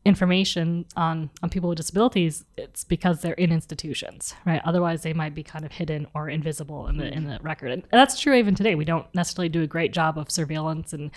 information 0.05 0.85
on 0.95 1.29
on 1.43 1.49
people 1.49 1.67
with 1.67 1.77
disabilities, 1.77 2.45
it's 2.57 2.83
because 2.83 3.21
they're 3.21 3.33
in 3.33 3.51
institutions, 3.51 4.33
right? 4.45 4.61
Otherwise, 4.63 5.01
they 5.01 5.13
might 5.13 5.35
be 5.35 5.43
kind 5.43 5.65
of 5.65 5.71
hidden 5.73 6.07
or 6.13 6.29
invisible 6.29 6.87
in 6.87 6.97
the 6.97 7.11
in 7.13 7.25
the 7.25 7.37
record, 7.41 7.71
and 7.71 7.83
that's 7.91 8.19
true 8.19 8.33
even 8.33 8.55
today. 8.55 8.75
We 8.75 8.85
don't 8.85 9.07
necessarily 9.13 9.49
do 9.49 9.61
a 9.63 9.67
great 9.67 9.93
job 9.93 10.17
of 10.17 10.31
surveillance 10.31 10.93
and. 10.93 11.11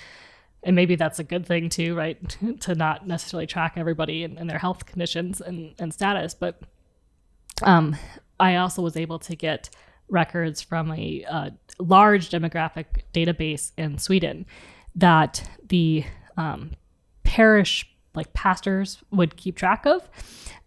And 0.62 0.76
maybe 0.76 0.94
that's 0.94 1.18
a 1.18 1.24
good 1.24 1.46
thing 1.46 1.68
too, 1.68 1.94
right? 1.94 2.18
to 2.60 2.74
not 2.74 3.06
necessarily 3.06 3.46
track 3.46 3.74
everybody 3.76 4.24
and, 4.24 4.38
and 4.38 4.48
their 4.48 4.58
health 4.58 4.86
conditions 4.86 5.40
and, 5.40 5.74
and 5.78 5.92
status. 5.92 6.34
But 6.34 6.60
um, 7.62 7.96
I 8.38 8.56
also 8.56 8.82
was 8.82 8.96
able 8.96 9.18
to 9.20 9.36
get 9.36 9.70
records 10.08 10.60
from 10.60 10.92
a, 10.92 11.24
large 11.80 12.28
demographic 12.28 12.84
database 13.14 13.72
in 13.76 13.98
Sweden 13.98 14.46
that 14.94 15.48
the 15.66 16.04
um, 16.36 16.72
parish 17.24 17.88
like 18.14 18.32
pastors 18.32 18.98
would 19.10 19.36
keep 19.36 19.56
track 19.56 19.86
of, 19.86 20.08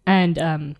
and 0.06 0.38
um, 0.38 0.76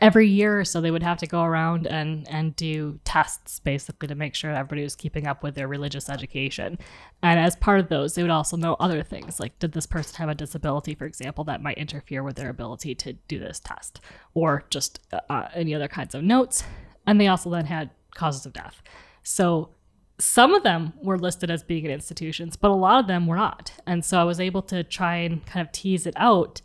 every 0.00 0.28
year 0.28 0.60
or 0.60 0.64
so 0.64 0.80
they 0.80 0.90
would 0.90 1.02
have 1.02 1.18
to 1.18 1.26
go 1.26 1.42
around 1.42 1.86
and 1.86 2.28
and 2.28 2.54
do 2.56 2.98
tests 3.04 3.60
basically 3.60 4.08
to 4.08 4.14
make 4.14 4.34
sure 4.34 4.50
everybody 4.50 4.82
was 4.82 4.94
keeping 4.96 5.26
up 5.26 5.42
with 5.42 5.54
their 5.54 5.68
religious 5.68 6.08
education. 6.08 6.78
And 7.22 7.40
as 7.40 7.56
part 7.56 7.80
of 7.80 7.88
those 7.88 8.14
they 8.14 8.22
would 8.22 8.30
also 8.30 8.56
know 8.56 8.74
other 8.74 9.02
things 9.02 9.40
like 9.40 9.58
did 9.58 9.72
this 9.72 9.86
person 9.86 10.16
have 10.16 10.28
a 10.28 10.34
disability 10.34 10.94
for 10.94 11.04
example 11.04 11.44
that 11.44 11.62
might 11.62 11.78
interfere 11.78 12.22
with 12.22 12.36
their 12.36 12.50
ability 12.50 12.94
to 12.96 13.12
do 13.28 13.38
this 13.38 13.60
test 13.60 14.00
or 14.34 14.64
just 14.70 15.00
uh, 15.12 15.20
uh 15.30 15.48
any 15.54 15.74
other 15.74 15.88
kinds 15.88 16.14
of 16.14 16.22
notes. 16.22 16.64
And 17.06 17.20
they 17.20 17.28
also 17.28 17.50
then 17.50 17.66
had 17.66 17.90
causes 18.14 18.46
of 18.46 18.52
death. 18.52 18.82
So 19.22 19.70
some 20.18 20.54
of 20.54 20.62
them 20.62 20.92
were 21.02 21.18
listed 21.18 21.50
as 21.50 21.62
being 21.62 21.84
in 21.84 21.90
institutions, 21.90 22.56
but 22.56 22.70
a 22.70 22.74
lot 22.74 23.00
of 23.00 23.06
them 23.06 23.26
were 23.26 23.36
not. 23.36 23.72
And 23.86 24.04
so 24.04 24.20
I 24.20 24.24
was 24.24 24.40
able 24.40 24.62
to 24.62 24.84
try 24.84 25.16
and 25.16 25.44
kind 25.44 25.66
of 25.66 25.72
tease 25.72 26.06
it 26.06 26.14
out 26.16 26.62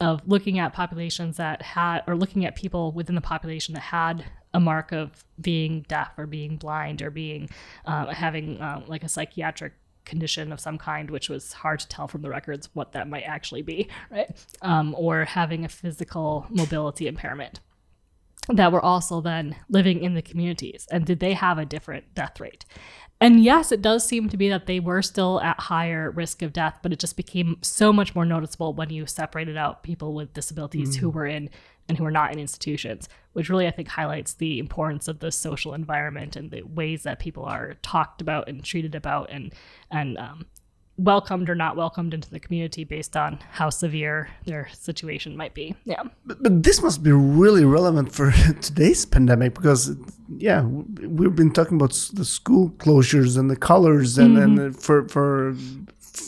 of 0.00 0.20
looking 0.26 0.58
at 0.58 0.72
populations 0.72 1.36
that 1.36 1.62
had, 1.62 2.02
or 2.06 2.16
looking 2.16 2.44
at 2.44 2.56
people 2.56 2.92
within 2.92 3.14
the 3.14 3.20
population 3.20 3.74
that 3.74 3.80
had 3.80 4.24
a 4.52 4.60
mark 4.60 4.92
of 4.92 5.24
being 5.40 5.84
deaf 5.88 6.12
or 6.16 6.26
being 6.26 6.56
blind 6.56 7.02
or 7.02 7.10
being 7.10 7.48
uh, 7.86 8.06
having 8.06 8.60
uh, 8.60 8.82
like 8.86 9.02
a 9.02 9.08
psychiatric 9.08 9.72
condition 10.04 10.52
of 10.52 10.60
some 10.60 10.78
kind, 10.78 11.10
which 11.10 11.28
was 11.28 11.52
hard 11.52 11.80
to 11.80 11.88
tell 11.88 12.06
from 12.08 12.22
the 12.22 12.28
records 12.28 12.68
what 12.74 12.92
that 12.92 13.08
might 13.08 13.22
actually 13.22 13.62
be, 13.62 13.88
right? 14.10 14.30
Um, 14.62 14.94
or 14.98 15.24
having 15.24 15.64
a 15.64 15.68
physical 15.68 16.46
mobility 16.50 17.06
impairment 17.06 17.60
that 18.48 18.72
were 18.72 18.84
also 18.84 19.20
then 19.20 19.56
living 19.70 20.02
in 20.02 20.14
the 20.14 20.22
communities 20.22 20.86
and 20.90 21.06
did 21.06 21.18
they 21.20 21.32
have 21.32 21.56
a 21.56 21.64
different 21.64 22.14
death 22.14 22.38
rate 22.40 22.66
and 23.24 23.42
yes 23.42 23.72
it 23.72 23.80
does 23.80 24.06
seem 24.06 24.28
to 24.28 24.36
be 24.36 24.48
that 24.48 24.66
they 24.66 24.78
were 24.78 25.00
still 25.00 25.40
at 25.40 25.58
higher 25.58 26.10
risk 26.10 26.42
of 26.42 26.52
death 26.52 26.78
but 26.82 26.92
it 26.92 26.98
just 26.98 27.16
became 27.16 27.56
so 27.62 27.92
much 27.92 28.14
more 28.14 28.24
noticeable 28.24 28.74
when 28.74 28.90
you 28.90 29.06
separated 29.06 29.56
out 29.56 29.82
people 29.82 30.14
with 30.14 30.32
disabilities 30.34 30.96
mm. 30.96 31.00
who 31.00 31.10
were 31.10 31.26
in 31.26 31.48
and 31.88 31.98
who 31.98 32.04
are 32.04 32.10
not 32.10 32.32
in 32.32 32.38
institutions 32.38 33.08
which 33.32 33.48
really 33.48 33.66
i 33.66 33.70
think 33.70 33.88
highlights 33.88 34.34
the 34.34 34.58
importance 34.58 35.08
of 35.08 35.20
the 35.20 35.32
social 35.32 35.74
environment 35.74 36.36
and 36.36 36.50
the 36.50 36.62
ways 36.62 37.02
that 37.02 37.18
people 37.18 37.44
are 37.44 37.74
talked 37.82 38.20
about 38.20 38.48
and 38.48 38.62
treated 38.62 38.94
about 38.94 39.30
and 39.30 39.54
and 39.90 40.18
um, 40.18 40.46
welcomed 40.96 41.50
or 41.50 41.54
not 41.54 41.76
welcomed 41.76 42.14
into 42.14 42.30
the 42.30 42.38
community 42.38 42.84
based 42.84 43.16
on 43.16 43.38
how 43.50 43.68
severe 43.68 44.28
their 44.46 44.68
situation 44.72 45.36
might 45.36 45.54
be. 45.54 45.74
Yeah. 45.84 46.02
But, 46.24 46.42
but 46.42 46.62
this 46.62 46.82
must 46.82 47.02
be 47.02 47.12
really 47.12 47.64
relevant 47.64 48.12
for 48.12 48.30
today's 48.60 49.04
pandemic 49.04 49.54
because, 49.54 49.96
yeah, 50.36 50.62
we've 50.62 51.34
been 51.34 51.52
talking 51.52 51.76
about 51.76 51.92
the 52.12 52.24
school 52.24 52.70
closures 52.78 53.36
and 53.36 53.50
the 53.50 53.56
colors 53.56 54.18
and, 54.18 54.36
mm-hmm. 54.36 54.58
and 54.58 54.80
for, 54.80 55.08
for 55.08 55.56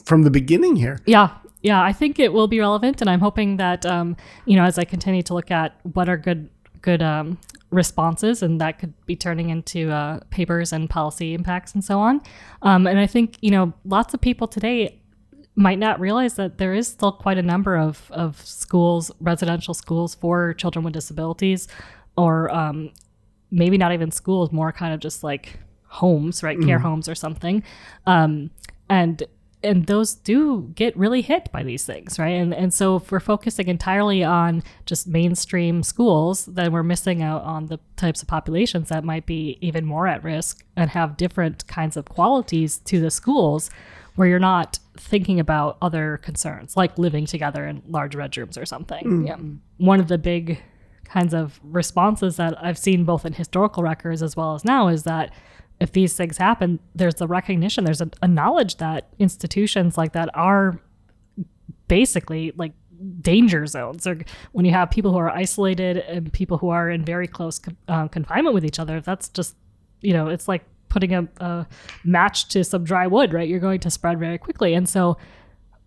from 0.05 0.23
the 0.23 0.31
beginning 0.31 0.77
here. 0.77 1.01
Yeah. 1.07 1.31
Yeah, 1.63 1.83
I 1.83 1.93
think 1.93 2.21
it 2.21 2.33
will 2.33 2.47
be 2.47 2.61
relevant, 2.61 3.01
and 3.01 3.11
I'm 3.11 3.19
hoping 3.19 3.57
that 3.57 3.85
um, 3.85 4.17
you 4.45 4.55
know 4.55 4.65
as 4.65 4.79
I 4.79 4.85
continue 4.85 5.23
to 5.23 5.35
look 5.35 5.51
at 5.51 5.75
what 5.95 6.09
are 6.09 6.17
good 6.17 6.49
good 6.81 7.03
um, 7.03 7.39
responses, 7.77 8.43
and 8.43 8.61
that 8.61 8.79
could 8.79 8.95
be 9.07 9.15
turning 9.15 9.51
into 9.51 9.93
uh, 9.93 10.21
papers 10.31 10.73
and 10.73 10.89
policy 10.89 11.35
impacts 11.35 11.75
and 11.75 11.85
so 11.85 12.01
on. 12.01 12.21
Um, 12.63 12.87
and 12.87 12.99
I 12.99 13.07
think 13.07 13.37
you 13.41 13.51
know 13.51 13.73
lots 13.85 14.15
of 14.15 14.21
people 14.21 14.49
today 14.49 14.99
might 15.55 15.79
not 15.79 16.01
realize 16.01 16.35
that 16.35 16.59
there 16.59 16.75
is 16.75 16.89
still 16.89 17.13
quite 17.13 17.39
a 17.39 17.43
number 17.43 17.77
of 17.77 18.11
of 18.11 18.41
schools, 18.45 19.13
residential 19.21 19.75
schools 19.75 20.15
for 20.15 20.55
children 20.55 20.85
with 20.85 20.95
disabilities, 20.95 21.69
or 22.17 22.53
um, 22.53 22.91
maybe 23.51 23.79
not 23.79 23.93
even 23.93 24.11
schools, 24.11 24.51
more 24.51 24.73
kind 24.73 24.93
of 24.95 25.01
just 25.01 25.23
like 25.23 25.61
homes, 25.85 26.43
right, 26.43 26.59
mm. 26.59 26.67
care 26.67 26.79
homes 26.79 27.09
or 27.09 27.15
something. 27.15 27.63
Um, 28.07 28.51
and 28.89 29.23
and 29.63 29.87
those 29.87 30.15
do 30.15 30.71
get 30.75 30.97
really 30.97 31.23
hit 31.23 31.51
by 31.51 31.63
these 31.63 31.85
things, 31.85 32.19
right? 32.19 32.29
And 32.29 32.55
and 32.55 32.73
so 32.73 32.97
if 32.97 33.11
we're 33.11 33.21
focusing 33.21 33.69
entirely 33.69 34.23
on 34.23 34.63
just 34.85 35.07
mainstream 35.07 35.83
schools, 35.83 36.47
then 36.47 36.73
we're 36.73 36.83
missing 36.83 37.23
out 37.23 37.43
on 37.43 37.67
the 37.67 37.81
types 37.97 38.23
of 38.23 38.29
populations 38.29 38.89
that 38.91 39.05
might 39.05 39.27
be 39.27 39.59
even 39.61 39.85
more 39.85 40.07
at 40.07 40.23
risk 40.23 40.65
and 40.77 40.91
have 40.91 41.17
different 41.17 41.67
kinds 41.67 41.97
of 41.97 42.05
qualities 42.07 42.79
to 42.79 43.01
the 43.01 43.11
schools 43.11 43.71
where 44.15 44.29
you're 44.29 44.39
not 44.39 44.79
thinking 44.97 45.39
about 45.39 45.77
other 45.83 46.19
concerns 46.19 46.77
like 46.77 46.97
living 46.99 47.27
together 47.27 47.67
in 47.67 47.83
large 47.89 48.17
bedrooms 48.17 48.57
or 48.57 48.67
something. 48.67 49.05
Mm. 49.05 49.27
Yeah. 49.27 49.37
One 49.79 50.01
of 50.01 50.09
the 50.09 50.19
big 50.19 50.63
kinds 51.05 51.35
of 51.35 51.61
responses 51.63 52.37
that 52.37 52.63
I've 52.63 52.79
seen 52.79 53.05
both 53.05 53.25
in 53.25 53.33
historical 53.33 53.83
records 53.83 54.23
as 54.23 54.37
well 54.37 54.55
as 54.55 54.65
now 54.65 54.89
is 54.89 55.05
that 55.05 55.33
if 55.81 55.93
these 55.93 56.15
things 56.15 56.39
happen, 56.39 56.81
there's 56.95 57.21
a 57.21 57.27
recognition, 57.27 57.85
there's 57.85 58.01
a, 58.01 58.11
a 58.23 58.29
knowledge 58.29 58.77
that 58.77 59.09
institutions 59.19 59.99
like 59.99 60.13
that 60.13 60.31
are 60.35 60.81
basically 61.89 62.53
like 62.57 62.73
danger 63.21 63.67
zones. 63.67 64.07
Or 64.07 64.19
when 64.53 64.65
you 64.65 64.73
have 64.73 64.91
people 64.91 65.13
who 65.13 65.19
are 65.19 65.31
isolated 65.31 65.99
and 65.99 66.33
people 66.33 66.59
who 66.59 66.71
are 66.71 66.91
in 66.91 67.05
very 67.05 67.27
close 67.27 67.61
uh, 67.89 68.09
confinement 68.09 68.55
with 68.55 68.65
each 68.65 68.79
other 68.79 69.01
that's 69.01 69.29
just 69.29 69.55
you 70.01 70.13
know 70.13 70.29
it's 70.29 70.49
like 70.49 70.65
putting 70.89 71.13
a, 71.13 71.29
a, 71.39 71.67
match 72.05 72.49
to 72.49 72.65
some 72.65 72.85
dry 72.85 73.07
wood 73.07 73.33
right? 73.33 73.49
You're 73.49 73.61
going 73.61 73.81
to 73.81 73.91
spread 73.91 74.19
very 74.19 74.39
quickly. 74.39 74.73
And 74.75 74.89
so 74.89 75.19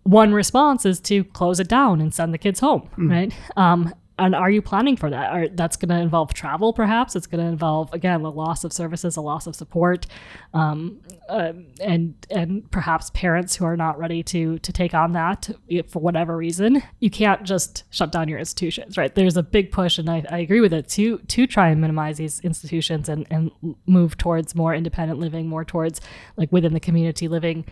one 0.04 0.32
response 0.32 0.86
is 0.86 1.00
to 1.00 1.24
close 1.24 1.60
it 1.60 1.68
down 1.68 2.00
and 2.00 2.14
send 2.14 2.32
the 2.32 2.38
kids 2.38 2.60
home 2.60 2.88
mm. 2.96 3.10
right? 3.10 3.32
Um, 3.56 3.92
and 4.20 4.34
are 4.34 4.50
you 4.50 4.60
planning 4.60 4.96
for 4.96 5.08
that? 5.08 5.32
Are, 5.32 5.48
that's 5.48 5.76
going 5.76 5.88
to 5.88 5.96
involve 5.96 6.34
travel, 6.34 6.72
perhaps. 6.72 7.16
It's 7.16 7.26
going 7.26 7.42
to 7.42 7.50
involve 7.50 7.92
again 7.94 8.20
a 8.20 8.30
loss 8.30 8.64
of 8.64 8.72
services, 8.72 9.16
a 9.16 9.20
loss 9.20 9.46
of 9.46 9.56
support, 9.56 10.06
um, 10.52 11.00
uh, 11.28 11.54
and 11.82 12.14
and 12.30 12.70
perhaps 12.70 13.10
parents 13.10 13.56
who 13.56 13.64
are 13.64 13.76
not 13.76 13.98
ready 13.98 14.22
to 14.24 14.58
to 14.58 14.72
take 14.72 14.94
on 14.94 15.12
that 15.12 15.50
for 15.88 16.00
whatever 16.00 16.36
reason. 16.36 16.82
You 17.00 17.10
can't 17.10 17.42
just 17.44 17.84
shut 17.90 18.12
down 18.12 18.28
your 18.28 18.38
institutions, 18.38 18.98
right? 18.98 19.14
There's 19.14 19.38
a 19.38 19.42
big 19.42 19.72
push, 19.72 19.98
and 19.98 20.10
I, 20.10 20.24
I 20.30 20.38
agree 20.38 20.60
with 20.60 20.74
it 20.74 20.88
to 20.90 21.18
to 21.18 21.46
try 21.46 21.70
and 21.70 21.80
minimize 21.80 22.18
these 22.18 22.40
institutions 22.40 23.08
and 23.08 23.26
and 23.30 23.50
move 23.86 24.18
towards 24.18 24.54
more 24.54 24.74
independent 24.74 25.18
living, 25.18 25.48
more 25.48 25.64
towards 25.64 26.00
like 26.36 26.52
within 26.52 26.74
the 26.74 26.80
community 26.80 27.26
living 27.26 27.64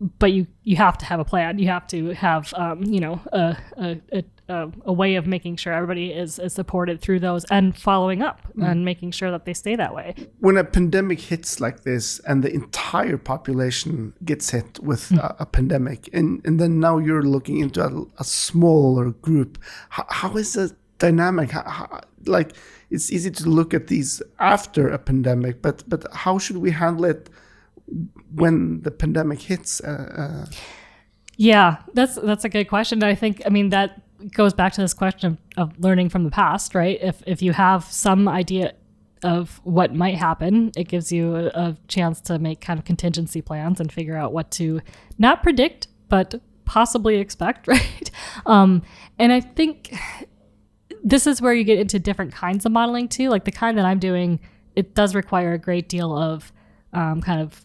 but 0.00 0.32
you 0.32 0.46
you 0.62 0.76
have 0.76 0.98
to 0.98 1.04
have 1.06 1.20
a 1.20 1.24
plan. 1.24 1.58
You 1.58 1.68
have 1.68 1.86
to 1.88 2.10
have 2.10 2.52
um, 2.54 2.82
you 2.82 3.00
know 3.00 3.20
a, 3.32 3.56
a, 3.76 4.24
a, 4.48 4.70
a, 4.84 4.92
way 4.92 5.14
of 5.14 5.26
making 5.26 5.56
sure 5.56 5.72
everybody 5.72 6.12
is, 6.12 6.38
is 6.38 6.52
supported 6.52 7.00
through 7.00 7.20
those 7.20 7.44
and 7.46 7.76
following 7.76 8.22
up 8.22 8.40
mm. 8.56 8.68
and 8.68 8.84
making 8.84 9.12
sure 9.12 9.30
that 9.30 9.44
they 9.44 9.54
stay 9.54 9.76
that 9.76 9.94
way. 9.94 10.14
When 10.40 10.56
a 10.56 10.64
pandemic 10.64 11.20
hits 11.20 11.60
like 11.60 11.84
this 11.84 12.18
and 12.20 12.42
the 12.42 12.52
entire 12.52 13.16
population 13.16 14.14
gets 14.24 14.50
hit 14.50 14.80
with 14.80 15.10
mm. 15.10 15.18
a, 15.18 15.36
a, 15.40 15.46
pandemic, 15.46 16.08
and 16.12 16.44
and 16.44 16.60
then 16.60 16.80
now 16.80 16.98
you're 16.98 17.22
looking 17.22 17.58
into 17.58 17.82
a, 17.84 18.04
a 18.18 18.24
smaller 18.24 19.10
group, 19.10 19.58
how, 19.90 20.06
how 20.10 20.36
is 20.36 20.54
the 20.54 20.74
dynamic? 20.98 21.52
How, 21.52 21.68
how, 21.68 22.00
like 22.26 22.54
it's 22.90 23.10
easy 23.12 23.30
to 23.30 23.48
look 23.48 23.72
at 23.72 23.86
these 23.86 24.22
after 24.38 24.88
a 24.88 24.98
pandemic, 24.98 25.62
but 25.62 25.88
but 25.88 26.06
how 26.12 26.38
should 26.38 26.58
we 26.58 26.72
handle 26.72 27.04
it? 27.04 27.30
When 28.34 28.82
the 28.82 28.90
pandemic 28.90 29.40
hits? 29.40 29.80
Uh, 29.80 30.46
uh, 30.46 30.50
yeah, 31.36 31.78
that's 31.94 32.16
that's 32.16 32.44
a 32.44 32.48
good 32.48 32.68
question. 32.68 33.02
I 33.02 33.14
think 33.14 33.42
I 33.46 33.48
mean 33.50 33.70
that 33.70 34.02
goes 34.32 34.54
back 34.54 34.72
to 34.74 34.80
this 34.80 34.94
question 34.94 35.38
of, 35.56 35.68
of 35.70 35.78
learning 35.80 36.08
from 36.08 36.24
the 36.24 36.30
past, 36.30 36.74
right? 36.74 36.98
If 37.00 37.22
if 37.26 37.42
you 37.42 37.52
have 37.52 37.84
some 37.84 38.28
idea 38.28 38.74
of 39.22 39.60
what 39.64 39.94
might 39.94 40.16
happen, 40.16 40.70
it 40.76 40.84
gives 40.84 41.10
you 41.10 41.34
a, 41.34 41.46
a 41.46 41.76
chance 41.88 42.20
to 42.20 42.38
make 42.38 42.60
kind 42.60 42.78
of 42.78 42.84
contingency 42.84 43.40
plans 43.40 43.80
and 43.80 43.90
figure 43.90 44.16
out 44.16 44.32
what 44.32 44.50
to 44.52 44.80
not 45.18 45.42
predict, 45.42 45.88
but 46.08 46.34
possibly 46.64 47.16
expect, 47.16 47.66
right? 47.68 48.10
Um, 48.46 48.82
and 49.18 49.32
I 49.32 49.40
think 49.40 49.96
this 51.02 51.26
is 51.26 51.40
where 51.40 51.52
you 51.52 51.64
get 51.64 51.78
into 51.78 51.98
different 51.98 52.32
kinds 52.32 52.64
of 52.66 52.72
modeling 52.72 53.08
too. 53.08 53.28
Like 53.28 53.44
the 53.44 53.52
kind 53.52 53.76
that 53.78 53.84
I'm 53.84 53.98
doing, 53.98 54.40
it 54.76 54.94
does 54.94 55.14
require 55.14 55.52
a 55.54 55.58
great 55.58 55.88
deal 55.88 56.16
of 56.16 56.52
um, 56.92 57.20
kind 57.20 57.40
of 57.40 57.64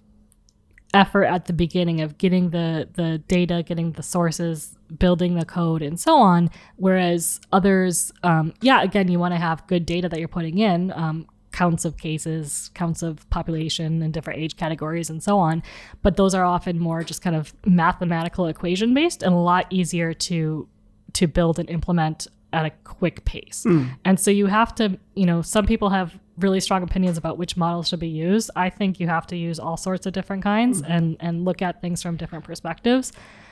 effort 0.93 1.25
at 1.25 1.45
the 1.45 1.53
beginning 1.53 2.01
of 2.01 2.17
getting 2.17 2.49
the 2.49 2.87
the 2.93 3.19
data, 3.27 3.63
getting 3.63 3.91
the 3.93 4.03
sources, 4.03 4.75
building 4.97 5.35
the 5.35 5.45
code, 5.45 5.81
and 5.81 5.99
so 5.99 6.17
on. 6.17 6.49
Whereas 6.77 7.39
others, 7.51 8.11
um, 8.23 8.53
yeah, 8.61 8.81
again, 8.81 9.07
you 9.07 9.19
want 9.19 9.33
to 9.33 9.39
have 9.39 9.65
good 9.67 9.85
data 9.85 10.09
that 10.09 10.19
you're 10.19 10.27
putting 10.27 10.57
in. 10.57 10.91
Um, 10.93 11.27
counts 11.51 11.83
of 11.83 11.97
cases, 11.97 12.69
counts 12.75 13.01
of 13.01 13.27
population 13.31 14.03
and 14.03 14.13
different 14.13 14.39
age 14.39 14.55
categories 14.55 15.09
and 15.09 15.21
so 15.21 15.39
on. 15.39 15.63
But 16.03 16.15
those 16.15 16.35
are 16.35 16.45
often 16.45 16.77
more 16.77 17.03
just 17.03 17.21
kind 17.21 17.35
of 17.35 17.53
mathematical 17.65 18.45
equation 18.45 18.93
based 18.93 19.23
and 19.23 19.33
a 19.33 19.37
lot 19.37 19.65
easier 19.69 20.13
to 20.13 20.67
to 21.13 21.27
build 21.27 21.57
and 21.57 21.69
implement 21.69 22.27
at 22.53 22.65
a 22.65 22.69
quick 22.83 23.25
pace. 23.25 23.63
Mm. 23.67 23.89
And 24.05 24.19
so 24.19 24.31
you 24.31 24.45
have 24.45 24.73
to, 24.75 24.97
you 25.15 25.25
know, 25.25 25.41
some 25.41 25.65
people 25.65 25.89
have 25.89 26.17
really 26.39 26.59
strong 26.59 26.83
opinions 26.83 27.17
about 27.17 27.37
which 27.37 27.57
models 27.57 27.89
should 27.89 27.99
be 27.99 28.07
used. 28.07 28.51
I 28.55 28.69
think 28.69 28.99
you 28.99 29.07
have 29.07 29.27
to 29.27 29.37
use 29.37 29.59
all 29.59 29.77
sorts 29.77 30.05
of 30.05 30.13
different 30.13 30.43
kinds 30.43 30.81
mm. 30.81 30.89
and 30.89 31.17
and 31.19 31.45
look 31.45 31.61
at 31.61 31.81
things 31.81 32.01
from 32.01 32.17
different 32.17 32.45
perspectives, 32.45 33.11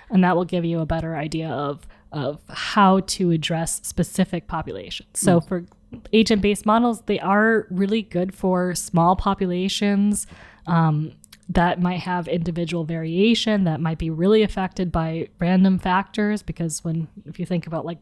and 0.10 0.24
that 0.24 0.36
will 0.36 0.46
give 0.46 0.66
you 0.66 0.80
a 0.80 0.86
better 0.86 1.16
idea 1.16 1.50
of 1.50 1.88
of 2.12 2.42
how 2.50 3.02
to 3.02 3.32
address 3.32 3.82
specific 3.84 4.48
populations. 4.48 5.20
So 5.20 5.40
mm. 5.40 5.48
for 5.48 5.66
agent-based 6.14 6.66
models, 6.66 7.02
they 7.06 7.20
are 7.20 7.68
really 7.70 8.02
good 8.02 8.34
for 8.34 8.76
small 8.76 9.16
populations. 9.16 10.28
Um, 10.68 11.14
that 11.50 11.82
might 11.82 12.00
have 12.00 12.28
individual 12.28 12.84
variation 12.84 13.64
that 13.64 13.80
might 13.80 13.98
be 13.98 14.10
really 14.10 14.44
affected 14.44 14.92
by 14.92 15.30
random 15.40 15.80
factors 15.80 16.44
because 16.44 16.84
when 16.84 17.08
if 17.26 17.40
you 17.40 17.46
think 17.46 17.66
about 17.68 17.86
like 17.86 18.00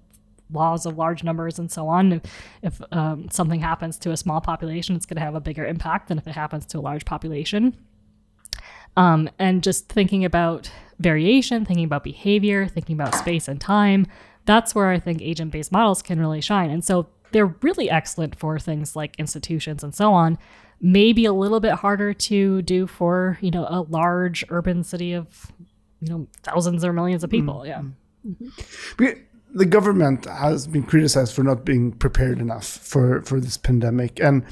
laws 0.51 0.85
of 0.85 0.97
large 0.97 1.23
numbers 1.23 1.59
and 1.59 1.71
so 1.71 1.87
on. 1.87 2.13
If, 2.13 2.21
if 2.61 2.81
um, 2.91 3.29
something 3.29 3.59
happens 3.59 3.97
to 3.99 4.11
a 4.11 4.17
small 4.17 4.41
population, 4.41 4.95
it's 4.95 5.05
going 5.05 5.17
to 5.17 5.21
have 5.21 5.35
a 5.35 5.41
bigger 5.41 5.65
impact 5.65 6.07
than 6.07 6.17
if 6.17 6.27
it 6.27 6.31
happens 6.31 6.65
to 6.67 6.79
a 6.79 6.81
large 6.81 7.05
population. 7.05 7.75
Um, 8.97 9.29
and 9.39 9.61
just 9.63 9.89
thinking 9.89 10.23
about 10.23 10.71
variation, 10.99 11.65
thinking 11.65 11.85
about 11.85 12.03
behavior, 12.03 12.67
thinking 12.67 12.93
about 12.93 13.15
space 13.15 13.47
and 13.47 13.59
time, 13.59 14.07
that's 14.45 14.73
where 14.73 14.89
I 14.89 14.99
think 14.99 15.21
agent 15.21 15.51
based 15.51 15.71
models 15.71 16.01
can 16.01 16.19
really 16.19 16.41
shine. 16.41 16.69
And 16.69 16.83
so 16.83 17.07
they're 17.31 17.47
really 17.61 17.89
excellent 17.89 18.35
for 18.35 18.57
things 18.59 18.95
like 18.95 19.15
institutions 19.17 19.83
and 19.83 19.93
so 19.93 20.13
on. 20.13 20.37
Maybe 20.79 21.25
a 21.25 21.33
little 21.33 21.59
bit 21.59 21.73
harder 21.73 22.13
to 22.13 22.61
do 22.61 22.87
for, 22.87 23.37
you 23.41 23.51
know, 23.51 23.65
a 23.67 23.81
large 23.81 24.45
urban 24.49 24.83
city 24.83 25.13
of, 25.13 25.51
you 25.99 26.09
know, 26.09 26.27
thousands 26.43 26.85
or 26.85 26.93
millions 26.93 27.23
of 27.23 27.29
people. 27.29 27.65
Mm-hmm. 27.65 27.67
Yeah. 27.67 27.81
Mm-hmm 28.31 29.34
the 29.55 29.65
government 29.65 30.25
has 30.25 30.67
been 30.67 30.83
criticized 30.83 31.33
for 31.33 31.43
not 31.43 31.65
being 31.65 31.93
prepared 31.93 32.39
enough 32.39 32.67
for, 32.67 33.21
for 33.23 33.39
this 33.39 33.57
pandemic. 33.57 34.19
And 34.19 34.45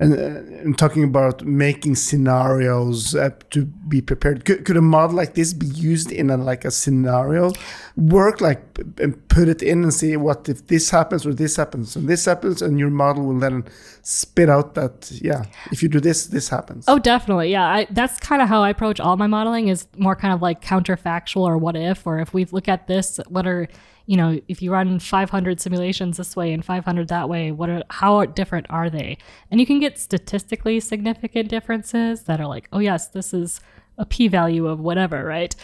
and, 0.00 0.14
uh, 0.14 0.62
and 0.62 0.78
talking 0.78 1.02
about 1.02 1.44
making 1.44 1.96
scenarios 1.96 3.14
uh, 3.14 3.30
to 3.50 3.64
be 3.64 4.00
prepared. 4.00 4.44
Could, 4.44 4.64
could 4.64 4.76
a 4.76 4.82
model 4.82 5.16
like 5.16 5.34
this 5.34 5.52
be 5.52 5.66
used 5.66 6.12
in 6.12 6.30
a 6.30 6.36
like 6.36 6.64
a 6.64 6.70
scenario? 6.70 7.52
Work 7.96 8.40
like 8.40 8.62
and 8.98 9.28
put 9.28 9.48
it 9.48 9.60
in 9.60 9.82
and 9.82 9.92
see 9.92 10.16
what 10.16 10.48
if 10.48 10.68
this 10.68 10.90
happens 10.90 11.26
or 11.26 11.34
this 11.34 11.56
happens 11.56 11.96
and 11.96 12.08
this 12.08 12.26
happens 12.26 12.62
and 12.62 12.78
your 12.78 12.90
model 12.90 13.24
will 13.24 13.40
then 13.40 13.64
spit 14.02 14.48
out 14.48 14.74
that 14.74 15.10
yeah 15.10 15.42
if 15.72 15.82
you 15.82 15.88
do 15.88 15.98
this 15.98 16.26
this 16.26 16.48
happens. 16.48 16.84
Oh 16.86 17.00
definitely. 17.00 17.50
Yeah 17.50 17.66
I, 17.66 17.86
that's 17.90 18.20
kind 18.20 18.40
of 18.40 18.48
how 18.48 18.62
i 18.62 18.70
approach 18.70 19.00
all 19.00 19.16
my 19.16 19.26
modeling 19.26 19.66
is 19.66 19.88
more 19.96 20.14
kind 20.14 20.32
of 20.32 20.40
like 20.40 20.62
counterfactual 20.62 21.42
or 21.42 21.58
what 21.58 21.74
if 21.74 22.06
or 22.06 22.20
if 22.20 22.32
we 22.32 22.44
look 22.44 22.68
at 22.68 22.86
this 22.86 23.18
what 23.28 23.48
are 23.48 23.66
you 24.08 24.16
know, 24.16 24.40
if 24.48 24.62
you 24.62 24.72
run 24.72 24.98
500 24.98 25.60
simulations 25.60 26.16
this 26.16 26.34
way 26.34 26.54
and 26.54 26.64
500 26.64 27.08
that 27.08 27.28
way, 27.28 27.52
what 27.52 27.68
are 27.68 27.82
how 27.90 28.24
different 28.24 28.64
are 28.70 28.88
they? 28.88 29.18
And 29.50 29.60
you 29.60 29.66
can 29.66 29.80
get 29.80 29.98
statistically 29.98 30.80
significant 30.80 31.50
differences 31.50 32.22
that 32.22 32.40
are 32.40 32.46
like, 32.46 32.68
oh 32.72 32.78
yes, 32.78 33.08
this 33.08 33.34
is 33.34 33.60
a 33.98 34.06
p-value 34.06 34.66
of 34.66 34.80
whatever, 34.80 35.22
right? 35.24 35.54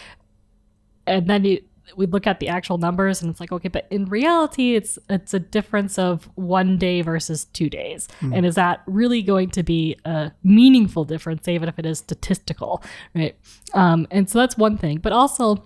And 1.07 1.27
then 1.27 1.43
you 1.43 1.63
we 1.95 2.05
look 2.05 2.25
at 2.25 2.39
the 2.39 2.47
actual 2.47 2.79
numbers 2.79 3.21
and 3.21 3.29
it's 3.29 3.39
like 3.39 3.51
okay 3.51 3.67
but 3.67 3.85
in 3.91 4.05
reality 4.05 4.73
it's 4.73 4.97
it's 5.07 5.35
a 5.35 5.39
difference 5.39 5.99
of 5.99 6.27
one 6.33 6.79
day 6.79 7.03
versus 7.03 7.45
two 7.45 7.69
days 7.69 8.07
mm. 8.21 8.35
and 8.35 8.43
is 8.43 8.55
that 8.55 8.81
really 8.87 9.21
going 9.21 9.51
to 9.51 9.61
be 9.61 9.95
a 10.03 10.31
meaningful 10.43 11.05
difference 11.05 11.47
even 11.47 11.69
if 11.69 11.77
it 11.77 11.85
is 11.85 11.99
statistical 11.99 12.81
right 13.13 13.37
um, 13.75 14.07
and 14.09 14.27
so 14.27 14.39
that's 14.39 14.57
one 14.57 14.79
thing 14.79 14.97
but 14.97 15.11
also 15.13 15.63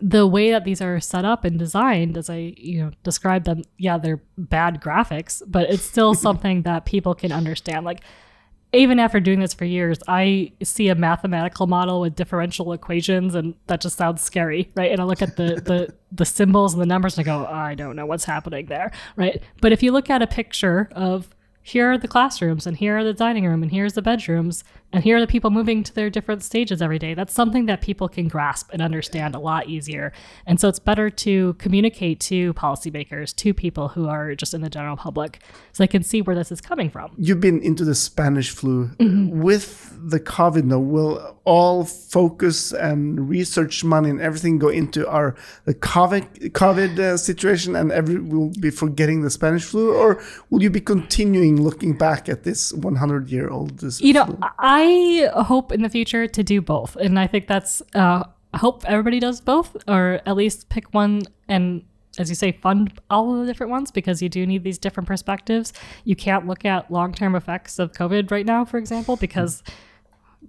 the 0.00 0.26
way 0.26 0.50
that 0.50 0.64
these 0.64 0.82
are 0.82 1.00
set 1.00 1.24
up 1.24 1.44
and 1.44 1.58
designed 1.58 2.16
as 2.16 2.28
i 2.28 2.52
you 2.56 2.82
know 2.82 2.90
describe 3.04 3.44
them 3.44 3.62
yeah 3.78 3.96
they're 3.96 4.20
bad 4.36 4.80
graphics 4.80 5.42
but 5.46 5.68
it's 5.70 5.82
still 5.82 6.14
something 6.26 6.62
that 6.62 6.84
people 6.84 7.14
can 7.14 7.32
understand. 7.32 7.84
Like 7.84 8.00
even 8.74 8.98
after 8.98 9.18
doing 9.18 9.40
this 9.40 9.54
for 9.54 9.64
years 9.64 9.98
i 10.06 10.52
see 10.62 10.88
a 10.88 10.94
mathematical 10.94 11.66
model 11.66 12.02
with 12.02 12.14
differential 12.14 12.72
equations 12.74 13.34
and 13.34 13.54
that 13.66 13.80
just 13.80 13.96
sounds 13.96 14.20
scary 14.20 14.70
right? 14.74 14.92
And 14.92 15.00
i 15.00 15.04
look 15.04 15.22
at 15.22 15.36
the 15.36 15.54
the, 15.54 15.94
the 16.12 16.26
symbols 16.26 16.74
and 16.74 16.82
the 16.82 16.86
numbers 16.86 17.16
and 17.16 17.26
i 17.26 17.30
go 17.30 17.46
i 17.46 17.74
don't 17.74 17.96
know 17.96 18.04
what's 18.04 18.24
happening 18.24 18.66
there 18.66 18.92
right? 19.16 19.42
But 19.62 19.72
if 19.72 19.82
you 19.82 19.92
look 19.92 20.10
at 20.10 20.20
a 20.20 20.26
picture 20.26 20.90
of 20.92 21.28
here 21.68 21.92
are 21.92 21.98
the 21.98 22.08
classrooms 22.08 22.66
and 22.66 22.78
here 22.78 22.96
are 22.96 23.04
the 23.04 23.12
dining 23.12 23.44
room 23.44 23.62
and 23.62 23.70
here's 23.70 23.92
the 23.92 24.00
bedrooms 24.00 24.64
and 24.90 25.04
here 25.04 25.18
are 25.18 25.20
the 25.20 25.26
people 25.26 25.50
moving 25.50 25.82
to 25.82 25.94
their 25.94 26.08
different 26.08 26.42
stages 26.42 26.80
every 26.80 26.98
day. 26.98 27.12
That's 27.12 27.34
something 27.34 27.66
that 27.66 27.82
people 27.82 28.08
can 28.08 28.26
grasp 28.26 28.70
and 28.72 28.80
understand 28.80 29.34
a 29.34 29.38
lot 29.38 29.68
easier. 29.68 30.12
And 30.46 30.58
so 30.58 30.68
it's 30.68 30.78
better 30.78 31.10
to 31.10 31.52
communicate 31.54 32.20
to 32.20 32.54
policymakers, 32.54 33.36
to 33.36 33.52
people 33.52 33.88
who 33.88 34.08
are 34.08 34.34
just 34.34 34.54
in 34.54 34.62
the 34.62 34.70
general 34.70 34.96
public, 34.96 35.40
so 35.72 35.82
they 35.82 35.88
can 35.88 36.02
see 36.02 36.22
where 36.22 36.34
this 36.34 36.50
is 36.50 36.62
coming 36.62 36.88
from. 36.88 37.12
You've 37.18 37.40
been 37.40 37.60
into 37.60 37.84
the 37.84 37.94
Spanish 37.94 38.50
flu. 38.50 38.86
Mm-hmm. 38.98 39.42
With 39.42 39.94
the 39.94 40.20
COVID 40.20 40.64
now, 40.64 40.78
will 40.78 41.38
all 41.44 41.84
focus 41.84 42.72
and 42.72 43.28
research 43.28 43.84
money 43.84 44.08
and 44.08 44.22
everything 44.22 44.58
go 44.58 44.68
into 44.68 45.06
our 45.06 45.36
the 45.66 45.74
COVID, 45.74 46.52
COVID 46.52 46.98
uh, 46.98 47.16
situation 47.18 47.76
and 47.76 47.92
every 47.92 48.18
will 48.18 48.52
be 48.58 48.70
forgetting 48.70 49.20
the 49.20 49.30
Spanish 49.30 49.64
flu? 49.64 49.94
Or 49.94 50.22
will 50.48 50.62
you 50.62 50.70
be 50.70 50.80
continuing 50.80 51.57
looking 51.58 51.96
back 51.96 52.28
at 52.28 52.44
this 52.44 52.72
100 52.72 53.30
year 53.30 53.48
old? 53.48 53.82
You 54.00 54.12
know, 54.12 54.38
I 54.58 55.28
I 55.34 55.42
hope 55.42 55.72
in 55.72 55.82
the 55.82 55.88
future 55.88 56.26
to 56.26 56.42
do 56.42 56.60
both, 56.60 56.96
and 56.96 57.18
I 57.18 57.26
think 57.26 57.46
that's. 57.46 57.82
Uh, 57.94 58.24
I 58.54 58.58
hope 58.58 58.82
everybody 58.86 59.20
does 59.20 59.42
both, 59.42 59.76
or 59.86 60.22
at 60.24 60.34
least 60.34 60.70
pick 60.70 60.94
one 60.94 61.20
and 61.48 61.84
as 62.18 62.28
you 62.28 62.34
say, 62.34 62.52
fund 62.52 63.00
all 63.10 63.32
of 63.34 63.40
the 63.40 63.46
different 63.46 63.70
ones 63.70 63.90
because 63.90 64.20
you 64.20 64.28
do 64.28 64.46
need 64.46 64.64
these 64.64 64.78
different 64.78 65.06
perspectives. 65.06 65.72
You 66.04 66.16
can't 66.16 66.46
look 66.46 66.64
at 66.64 66.90
long 66.90 67.12
term 67.12 67.34
effects 67.34 67.78
of 67.78 67.92
COVID 67.92 68.30
right 68.30 68.44
now, 68.44 68.64
for 68.64 68.78
example, 68.78 69.16
because 69.16 69.62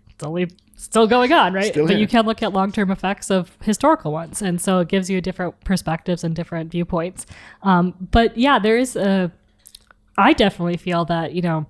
it's 0.10 0.24
only 0.24 0.50
still 0.76 1.08
going 1.08 1.32
on, 1.32 1.54
right? 1.54 1.72
Still 1.72 1.88
but 1.88 1.98
you 1.98 2.08
can 2.08 2.26
look 2.26 2.41
at 2.41 2.54
long 2.54 2.72
term 2.72 2.91
effects 2.91 3.30
of 3.30 3.58
historical 3.62 4.12
ones. 4.12 4.41
And 4.41 4.60
so 4.60 4.80
it 4.80 4.88
gives 4.88 5.10
you 5.10 5.22
different 5.22 5.60
perspectives 5.63 6.24
and 6.24 6.36
different 6.36 6.72
viewpoints. 6.72 7.26
Um, 7.63 7.93
but 8.12 8.38
yeah, 8.38 8.60
there 8.60 8.78
is 8.78 8.95
a, 8.95 9.32
I 10.20 10.34
definitely 10.34 10.78
feel 10.78 11.06
that, 11.06 11.34
you 11.34 11.42
know, 11.42 11.66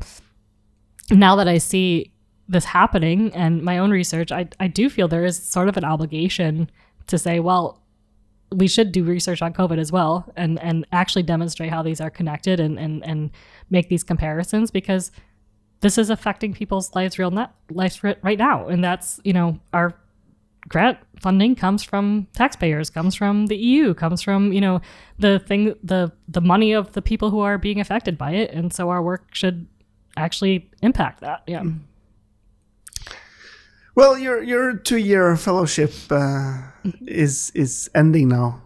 now 1.11 1.35
that 1.35 1.47
I 1.47 1.59
see 1.59 2.11
this 2.47 2.65
happening 2.65 3.31
and 3.35 3.61
my 3.61 3.77
own 3.77 3.91
research, 3.91 4.31
I, 4.31 4.49
I 4.59 4.67
do 4.67 4.89
feel 4.89 5.07
there 5.07 5.23
is 5.23 5.41
sort 5.41 5.69
of 5.69 5.77
an 5.77 5.83
obligation 5.83 6.69
to 7.07 7.17
say, 7.19 7.39
well, 7.39 7.83
we 8.51 8.67
should 8.67 8.91
do 8.91 9.03
research 9.03 9.43
on 9.43 9.53
COVID 9.53 9.77
as 9.77 9.91
well 9.91 10.31
and, 10.35 10.59
and 10.63 10.87
actually 10.91 11.21
demonstrate 11.21 11.69
how 11.69 11.83
these 11.83 12.01
are 12.01 12.09
connected 12.09 12.59
and, 12.59 12.79
and, 12.79 13.05
and 13.05 13.29
make 13.69 13.89
these 13.89 14.03
comparisons 14.03 14.71
because 14.71 15.11
this 15.81 15.99
is 15.99 16.09
affecting 16.09 16.51
people's 16.51 16.95
lives 16.95 17.19
real 17.19 17.29
net 17.29 17.51
lives 17.69 18.03
right 18.03 18.39
now. 18.39 18.67
And 18.67 18.83
that's, 18.83 19.19
you 19.23 19.33
know, 19.33 19.59
our 19.73 19.93
grant 20.67 20.97
funding 21.19 21.55
comes 21.55 21.83
from 21.83 22.27
taxpayers, 22.33 22.89
comes 22.89 23.15
from 23.15 23.47
the 23.47 23.57
EU, 23.57 23.93
comes 23.93 24.21
from, 24.21 24.51
you 24.51 24.61
know, 24.61 24.81
the 25.17 25.39
thing 25.39 25.75
the 25.83 26.11
the 26.27 26.41
money 26.41 26.73
of 26.73 26.91
the 26.93 27.01
people 27.01 27.29
who 27.29 27.39
are 27.39 27.57
being 27.57 27.79
affected 27.79 28.17
by 28.17 28.31
it. 28.31 28.51
And 28.51 28.73
so 28.73 28.89
our 28.89 29.01
work 29.01 29.33
should 29.33 29.67
actually 30.17 30.69
impact 30.81 31.21
that. 31.21 31.43
Yeah. 31.47 31.63
Well, 33.95 34.17
your 34.17 34.41
your 34.43 34.75
two 34.77 34.97
year 34.97 35.35
fellowship 35.35 35.93
uh, 36.09 36.57
is 37.05 37.51
is 37.55 37.89
ending 37.95 38.29
now. 38.29 38.61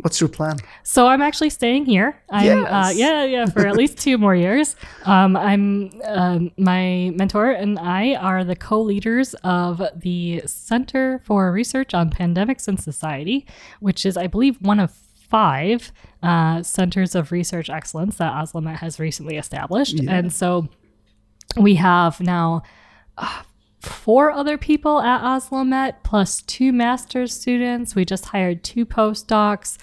What's 0.00 0.20
your 0.20 0.28
plan? 0.28 0.58
So 0.82 1.06
I'm 1.08 1.22
actually 1.22 1.50
staying 1.50 1.86
here. 1.86 2.20
I'm, 2.30 2.46
uh, 2.66 2.90
yeah, 2.90 3.24
yeah, 3.24 3.46
for 3.46 3.66
at 3.66 3.76
least 3.76 3.98
two 3.98 4.16
more 4.18 4.34
years. 4.34 4.76
Um, 5.04 5.36
I'm 5.36 5.90
um 6.04 6.50
my 6.56 7.12
mentor 7.14 7.50
and 7.50 7.78
I 7.78 8.14
are 8.14 8.44
the 8.44 8.56
co-leaders 8.56 9.34
of 9.42 9.82
the 9.96 10.42
Center 10.46 11.20
for 11.24 11.50
Research 11.52 11.94
on 11.94 12.10
Pandemics 12.10 12.68
and 12.68 12.80
Society, 12.80 13.46
which 13.80 14.06
is, 14.06 14.16
I 14.16 14.26
believe, 14.28 14.56
one 14.60 14.80
of 14.80 14.92
five 15.28 15.92
uh, 16.22 16.62
centers 16.62 17.14
of 17.14 17.32
research 17.32 17.68
excellence 17.68 18.16
that 18.16 18.32
OsloMet 18.32 18.76
has 18.76 18.98
recently 18.98 19.36
established. 19.36 19.98
And 20.08 20.32
so 20.32 20.68
we 21.56 21.74
have 21.74 22.20
now 22.20 22.62
uh, 23.18 23.42
four 23.88 24.30
other 24.30 24.58
people 24.58 25.00
at 25.00 25.22
OsloMet 25.22 25.96
plus 26.04 26.42
two 26.42 26.72
master's 26.72 27.34
students. 27.34 27.94
We 27.94 28.04
just 28.04 28.26
hired 28.26 28.62
two 28.62 28.86
postdocs. 28.86 29.78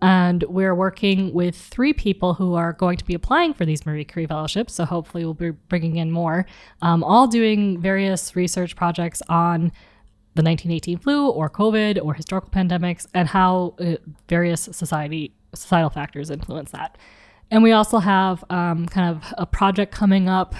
And 0.00 0.44
we're 0.44 0.76
working 0.76 1.32
with 1.32 1.56
three 1.56 1.92
people 1.92 2.34
who 2.34 2.54
are 2.54 2.72
going 2.72 2.98
to 2.98 3.04
be 3.04 3.14
applying 3.14 3.52
for 3.52 3.64
these 3.64 3.84
Marie 3.84 4.04
Curie 4.04 4.28
fellowships. 4.28 4.74
So 4.74 4.84
hopefully, 4.84 5.24
we'll 5.24 5.34
be 5.34 5.50
bringing 5.50 5.96
in 5.96 6.12
more, 6.12 6.46
um, 6.82 7.02
all 7.02 7.26
doing 7.26 7.80
various 7.80 8.36
research 8.36 8.76
projects 8.76 9.22
on 9.28 9.72
the 10.36 10.42
1918 10.42 10.98
flu 10.98 11.28
or 11.28 11.50
COVID 11.50 12.00
or 12.00 12.14
historical 12.14 12.48
pandemics 12.50 13.08
and 13.12 13.26
how 13.26 13.74
uh, 13.80 13.96
various 14.28 14.68
society 14.70 15.32
societal 15.52 15.90
factors 15.90 16.30
influence 16.30 16.70
that. 16.70 16.96
And 17.50 17.62
we 17.62 17.72
also 17.72 17.98
have 17.98 18.44
um, 18.50 18.86
kind 18.86 19.16
of 19.16 19.34
a 19.36 19.46
project 19.46 19.92
coming 19.92 20.28
up 20.28 20.54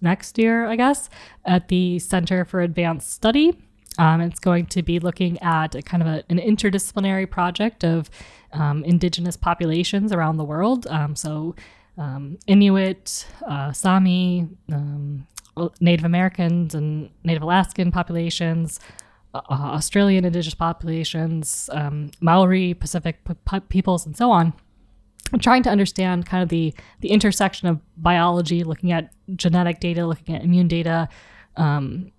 next 0.00 0.38
year, 0.38 0.66
I 0.66 0.76
guess, 0.76 1.08
at 1.44 1.68
the 1.68 1.98
Center 1.98 2.44
for 2.44 2.60
Advanced 2.60 3.12
Study. 3.12 3.58
Um, 3.98 4.20
it's 4.20 4.40
going 4.40 4.66
to 4.66 4.82
be 4.82 4.98
looking 4.98 5.40
at 5.42 5.74
a 5.74 5.82
kind 5.82 6.02
of 6.02 6.08
a, 6.08 6.24
an 6.28 6.38
interdisciplinary 6.38 7.30
project 7.30 7.84
of 7.84 8.10
um, 8.52 8.84
indigenous 8.84 9.36
populations 9.36 10.12
around 10.12 10.36
the 10.36 10.44
world. 10.44 10.86
Um, 10.88 11.16
so, 11.16 11.54
um, 11.98 12.38
Inuit, 12.46 13.26
uh, 13.46 13.72
Sami, 13.72 14.48
um, 14.70 15.26
Native 15.80 16.04
Americans, 16.04 16.74
and 16.74 17.10
Native 17.24 17.42
Alaskan 17.42 17.90
populations, 17.90 18.80
uh, 19.34 19.40
Australian 19.50 20.24
indigenous 20.26 20.54
populations, 20.54 21.70
um, 21.72 22.10
Maori, 22.20 22.74
Pacific 22.74 23.18
p- 23.24 23.60
peoples, 23.60 24.04
and 24.04 24.16
so 24.16 24.30
on. 24.30 24.52
I'm 25.32 25.40
trying 25.40 25.62
to 25.64 25.70
understand 25.70 26.26
kind 26.26 26.42
of 26.42 26.48
the 26.48 26.74
the 27.00 27.10
intersection 27.10 27.68
of 27.68 27.80
biology, 27.96 28.64
looking 28.64 28.92
at 28.92 29.10
genetic 29.34 29.80
data, 29.80 30.06
looking 30.06 30.34
at 30.34 30.44
immune 30.44 30.68
data, 30.68 31.08
um, 31.56 32.12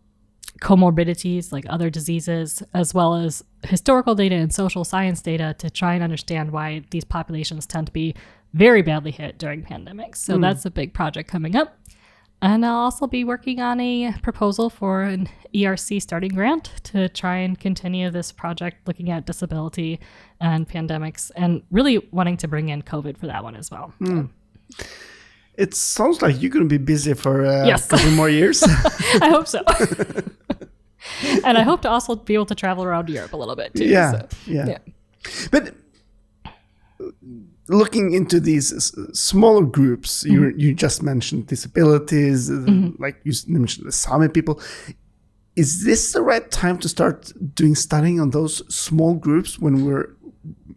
comorbidities 0.61 1.51
like 1.51 1.65
other 1.69 1.89
diseases, 1.89 2.63
as 2.73 2.93
well 2.93 3.15
as 3.15 3.43
historical 3.63 4.15
data 4.15 4.35
and 4.35 4.53
social 4.53 4.83
science 4.83 5.21
data 5.21 5.55
to 5.59 5.69
try 5.69 5.93
and 5.93 6.03
understand 6.03 6.51
why 6.51 6.83
these 6.91 7.03
populations 7.03 7.65
tend 7.65 7.87
to 7.87 7.93
be 7.93 8.13
very 8.53 8.81
badly 8.81 9.11
hit 9.11 9.37
during 9.37 9.63
pandemics. 9.63 10.17
So 10.17 10.37
that's 10.37 10.65
a 10.65 10.71
big 10.71 10.93
project 10.93 11.29
coming 11.29 11.55
up. 11.55 11.77
And 12.41 12.63
I'll 12.65 12.75
also 12.75 13.07
be 13.07 13.23
working 13.23 13.59
on 13.59 13.79
a 13.79 14.13
proposal 14.21 14.69
for 14.69 15.01
an 15.01 15.27
ERC 15.55 15.99
starting 16.01 16.33
grant 16.33 16.65
to 16.83 17.09
try 17.09 17.37
and 17.37 17.59
continue 17.59 18.11
this 18.11 18.31
project 18.31 18.87
looking 18.87 19.09
at 19.09 19.25
disability 19.25 19.99
and 20.39 20.69
pandemics 20.69 21.31
and 21.35 21.63
really 21.71 22.07
wanting 22.11 22.37
to 22.37 22.47
bring 22.47 22.69
in 22.69 22.83
COVID 22.83 23.17
for 23.17 23.25
that 23.25 23.43
one 23.43 23.55
as 23.55 23.71
well. 23.71 23.91
It 25.55 25.73
sounds 25.73 26.21
like 26.21 26.39
you're 26.39 26.51
going 26.51 26.65
to 26.65 26.69
be 26.69 26.83
busy 26.83 27.15
for 27.15 27.43
uh, 27.45 27.65
Yes. 27.65 27.87
a 27.87 27.89
couple 27.97 28.11
more 28.11 28.29
years. 28.29 28.61
I 29.21 29.29
hope 29.29 29.47
so. 29.47 29.63
and 31.43 31.57
I 31.57 31.63
hope 31.63 31.81
to 31.81 31.89
also 31.89 32.15
be 32.15 32.35
able 32.35 32.45
to 32.45 32.55
travel 32.55 32.83
around 32.83 33.09
Europe 33.09 33.33
a 33.33 33.37
little 33.37 33.55
bit 33.55 33.73
too. 33.73 33.85
yeah, 33.85 34.11
so, 34.11 34.27
yeah, 34.45 34.67
yeah. 34.67 34.77
But 35.49 35.73
looking 37.69 38.13
into 38.13 38.39
these 38.39 38.67
smaller 39.13 39.65
groups, 39.65 40.23
you 40.25 40.41
Mm-hmm. 40.41 40.59
you 40.59 40.73
just 40.73 41.03
mentioned 41.03 41.47
disabilities, 41.47 42.49
uh, 42.49 42.65
like 42.99 43.15
you 43.23 43.33
mentioned 43.47 43.87
the 43.87 43.91
Sami 43.91 44.29
people. 44.29 44.59
Is 45.55 45.83
this 45.85 46.13
the 46.13 46.21
right 46.21 46.49
time 46.51 46.77
to 46.79 46.87
start 46.87 47.31
doing 47.55 47.75
studying 47.75 48.19
on 48.19 48.29
those 48.29 48.61
small 48.73 49.15
groups 49.15 49.57
when 49.59 49.83
we're 49.85 50.07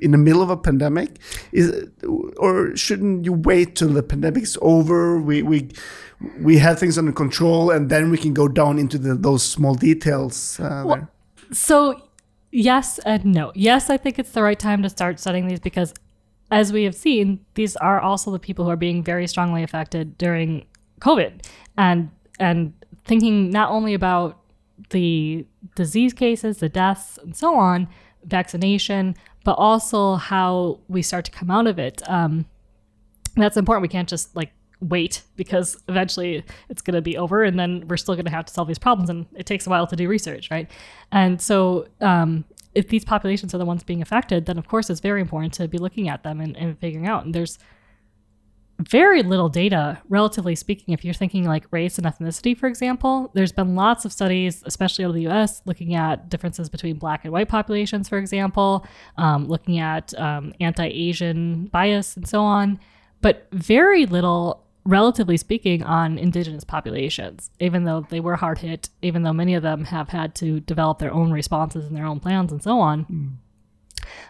in 0.00 0.10
the 0.12 0.18
middle 0.18 0.40
of 0.42 0.48
a 0.50 0.56
pandemic? 0.56 1.18
Is 1.52 1.68
it- 1.68 1.92
or 2.38 2.74
shouldn't 2.76 3.24
you 3.26 3.34
wait 3.34 3.76
till 3.76 3.92
the 3.92 4.02
pandemic's 4.02 4.56
over? 4.62 5.20
We 5.20 5.42
we 5.42 5.68
we 6.40 6.58
have 6.58 6.78
things 6.78 6.96
under 6.98 7.12
control, 7.12 7.70
and 7.70 7.88
then 7.90 8.10
we 8.10 8.18
can 8.18 8.34
go 8.34 8.48
down 8.48 8.78
into 8.78 8.98
the, 8.98 9.14
those 9.14 9.42
small 9.42 9.74
details. 9.74 10.58
Uh, 10.60 10.84
there. 10.86 11.08
So, 11.52 12.00
yes 12.52 12.98
and 13.04 13.24
no. 13.24 13.52
Yes, 13.54 13.90
I 13.90 13.96
think 13.98 14.18
it's 14.18 14.32
the 14.32 14.42
right 14.42 14.58
time 14.58 14.82
to 14.82 14.88
start 14.88 15.20
studying 15.20 15.46
these 15.48 15.60
because, 15.60 15.92
as 16.50 16.72
we 16.72 16.84
have 16.84 16.94
seen, 16.94 17.44
these 17.54 17.76
are 17.76 18.00
also 18.00 18.30
the 18.30 18.38
people 18.38 18.64
who 18.64 18.70
are 18.70 18.76
being 18.76 19.02
very 19.02 19.26
strongly 19.26 19.62
affected 19.62 20.18
during 20.18 20.66
COVID, 21.00 21.44
and 21.76 22.10
and 22.38 22.72
thinking 23.04 23.50
not 23.50 23.70
only 23.70 23.94
about 23.94 24.38
the 24.90 25.46
disease 25.74 26.12
cases, 26.12 26.58
the 26.58 26.68
deaths, 26.68 27.18
and 27.18 27.36
so 27.36 27.54
on, 27.54 27.88
vaccination, 28.24 29.14
but 29.44 29.52
also 29.52 30.16
how 30.16 30.80
we 30.88 31.02
start 31.02 31.24
to 31.26 31.30
come 31.30 31.50
out 31.50 31.66
of 31.66 31.78
it. 31.78 32.02
Um, 32.08 32.46
that's 33.36 33.56
important. 33.56 33.82
We 33.82 33.88
can't 33.88 34.08
just 34.08 34.34
like 34.34 34.52
wait 34.80 35.22
because 35.36 35.76
eventually 35.88 36.42
it's 36.68 36.80
going 36.80 36.94
to 36.94 37.02
be 37.02 37.16
over 37.16 37.44
and 37.44 37.58
then 37.58 37.84
we're 37.86 37.96
still 37.96 38.14
going 38.14 38.24
to 38.24 38.30
have 38.30 38.46
to 38.46 38.52
solve 38.52 38.66
these 38.66 38.78
problems 38.78 39.10
and 39.10 39.26
it 39.34 39.44
takes 39.44 39.66
a 39.66 39.70
while 39.70 39.86
to 39.86 39.94
do 39.94 40.08
research 40.08 40.50
right 40.50 40.70
and 41.12 41.40
so 41.40 41.86
um, 42.00 42.44
if 42.74 42.88
these 42.88 43.04
populations 43.04 43.54
are 43.54 43.58
the 43.58 43.64
ones 43.64 43.82
being 43.82 44.02
affected 44.02 44.46
then 44.46 44.58
of 44.58 44.68
course 44.68 44.90
it's 44.90 45.00
very 45.00 45.20
important 45.20 45.52
to 45.52 45.66
be 45.68 45.78
looking 45.78 46.08
at 46.08 46.22
them 46.22 46.40
and, 46.40 46.56
and 46.56 46.78
figuring 46.78 47.06
out. 47.06 47.24
And 47.24 47.34
there's 47.34 47.58
very 48.78 49.22
little 49.22 49.50
data 49.50 50.00
relatively 50.08 50.54
speaking 50.54 50.94
if 50.94 51.04
you're 51.04 51.12
thinking 51.12 51.44
like 51.44 51.66
race 51.70 51.98
and 51.98 52.06
ethnicity 52.06 52.56
for 52.56 52.66
example 52.66 53.30
there's 53.34 53.52
been 53.52 53.74
lots 53.74 54.06
of 54.06 54.12
studies 54.12 54.62
especially 54.64 55.04
out 55.04 55.10
of 55.10 55.14
the 55.14 55.26
us 55.26 55.60
looking 55.66 55.94
at 55.94 56.30
differences 56.30 56.70
between 56.70 56.96
black 56.96 57.24
and 57.24 57.32
white 57.32 57.48
populations 57.48 58.08
for 58.08 58.16
example 58.16 58.86
um, 59.18 59.46
looking 59.46 59.78
at 59.78 60.18
um, 60.18 60.54
anti-asian 60.60 61.66
bias 61.66 62.16
and 62.16 62.26
so 62.26 62.40
on. 62.42 62.78
But 63.20 63.48
very 63.52 64.06
little 64.06 64.64
relatively 64.90 65.36
speaking 65.36 65.82
on 65.82 66.18
indigenous 66.18 66.64
populations 66.64 67.50
even 67.60 67.84
though 67.84 68.06
they 68.10 68.20
were 68.20 68.36
hard 68.36 68.58
hit 68.58 68.88
even 69.02 69.22
though 69.22 69.32
many 69.32 69.54
of 69.54 69.62
them 69.62 69.84
have 69.84 70.08
had 70.08 70.34
to 70.34 70.60
develop 70.60 70.98
their 70.98 71.12
own 71.12 71.30
responses 71.30 71.86
and 71.86 71.96
their 71.96 72.04
own 72.04 72.18
plans 72.18 72.50
and 72.50 72.62
so 72.62 72.80
on 72.80 73.38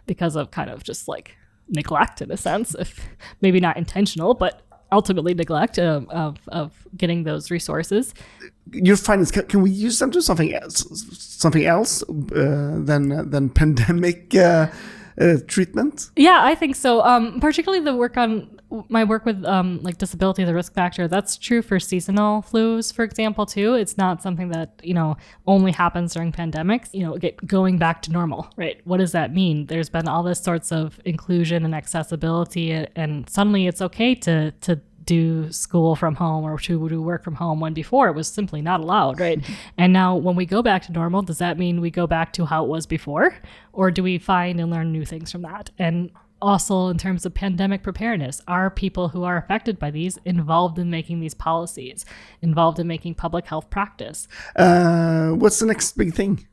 because 0.06 0.36
of 0.36 0.50
kind 0.50 0.70
of 0.70 0.84
just 0.84 1.08
like 1.08 1.36
neglect 1.68 2.20
in 2.20 2.30
a 2.30 2.36
sense 2.36 2.74
if 2.74 3.08
maybe 3.40 3.58
not 3.58 3.76
intentional 3.76 4.34
but 4.34 4.62
ultimately 4.92 5.32
neglect 5.34 5.78
of, 5.78 6.08
of, 6.10 6.36
of 6.48 6.86
getting 6.96 7.24
those 7.24 7.50
resources 7.50 8.12
your 8.72 8.96
findings 8.96 9.30
can, 9.30 9.46
can 9.46 9.62
we 9.62 9.70
use 9.70 9.98
them 9.98 10.10
to 10.10 10.20
something 10.20 10.52
else 10.54 10.84
something 11.16 11.64
else 11.64 12.02
uh, 12.02 12.76
than 12.78 13.30
than 13.30 13.48
pandemic 13.60 14.34
uh, 14.34 14.66
uh, 15.20 15.36
treatment 15.46 16.10
Yeah, 16.16 16.40
I 16.42 16.54
think 16.54 16.76
so. 16.76 17.02
Um, 17.02 17.40
particularly 17.40 17.84
the 17.84 17.94
work 17.94 18.16
on 18.16 18.59
my 18.88 19.04
work 19.04 19.24
with 19.24 19.44
um, 19.44 19.80
like 19.83 19.98
disability, 19.98 20.44
the 20.44 20.54
risk 20.54 20.74
factor. 20.74 21.09
That's 21.09 21.37
true 21.37 21.62
for 21.62 21.80
seasonal 21.80 22.42
flus, 22.42 22.92
for 22.92 23.02
example, 23.02 23.46
too. 23.46 23.74
It's 23.74 23.98
not 23.98 24.22
something 24.22 24.48
that 24.50 24.80
you 24.83 24.94
know 24.94 25.16
only 25.46 25.72
happens 25.72 26.14
during 26.14 26.33
pandemics. 26.33 26.90
You 26.92 27.06
know, 27.06 27.18
get 27.18 27.44
going 27.46 27.78
back 27.78 28.02
to 28.02 28.12
normal, 28.12 28.48
right? 28.56 28.80
What 28.85 28.98
does 28.98 29.12
that 29.12 29.35
mean? 29.35 29.66
There's 29.66 29.88
been 29.88 30.09
all 30.09 30.22
this 30.22 30.40
sorts 30.40 30.72
of 30.72 31.00
inclusion 31.04 31.64
and 31.64 31.74
accessibility, 31.74 32.72
and 32.72 33.28
suddenly 33.28 33.66
it's 33.66 33.83
okay 33.83 34.14
to 34.16 34.52
to 34.52 34.80
do 35.04 35.50
school 35.50 35.96
from 35.96 36.14
home 36.14 36.44
or 36.44 36.56
to 36.56 36.88
do 36.88 37.02
work 37.02 37.24
from 37.24 37.35
home 37.35 37.59
when 37.59 37.74
before 37.74 38.09
it 38.09 38.14
was 38.14 38.28
simply 38.28 38.62
not 38.62 38.80
allowed, 38.80 39.18
right? 39.18 39.44
and 39.76 39.92
now 39.92 40.14
when 40.14 40.37
we 40.37 40.46
go 40.46 40.62
back 40.62 40.83
to 40.83 40.92
normal, 40.92 41.22
does 41.22 41.38
that 41.38 41.59
mean 41.59 41.80
we 41.80 41.90
go 41.90 42.06
back 42.06 42.33
to 42.33 42.44
how 42.44 42.62
it 42.64 42.68
was 42.68 42.87
before? 42.87 43.35
Or 43.72 43.90
do 43.90 44.04
we 44.04 44.18
find 44.18 44.61
and 44.61 44.70
learn 44.70 44.92
new 44.92 45.04
things 45.04 45.33
from 45.33 45.42
that? 45.42 45.70
And 45.78 46.12
also 46.42 46.88
in 46.88 46.98
terms 46.98 47.26
of 47.26 47.35
pandemic 47.35 47.83
preparedness 47.83 48.40
are 48.48 48.70
people 48.70 49.09
who 49.09 49.24
are 49.24 49.37
affected 49.37 49.79
by 49.79 49.90
these 49.90 50.18
involved 50.24 50.79
in 50.79 50.90
making 50.90 51.20
these 51.20 51.35
policies 51.35 52.05
involved 52.42 52.79
in 52.79 52.87
making 52.87 53.14
public 53.14 53.46
health 53.46 53.68
practice 53.70 54.29
Uh, 54.57 55.31
what's 55.31 55.59
the 55.59 55.66
next 55.66 55.96
big 55.96 56.14
thing? 56.14 56.46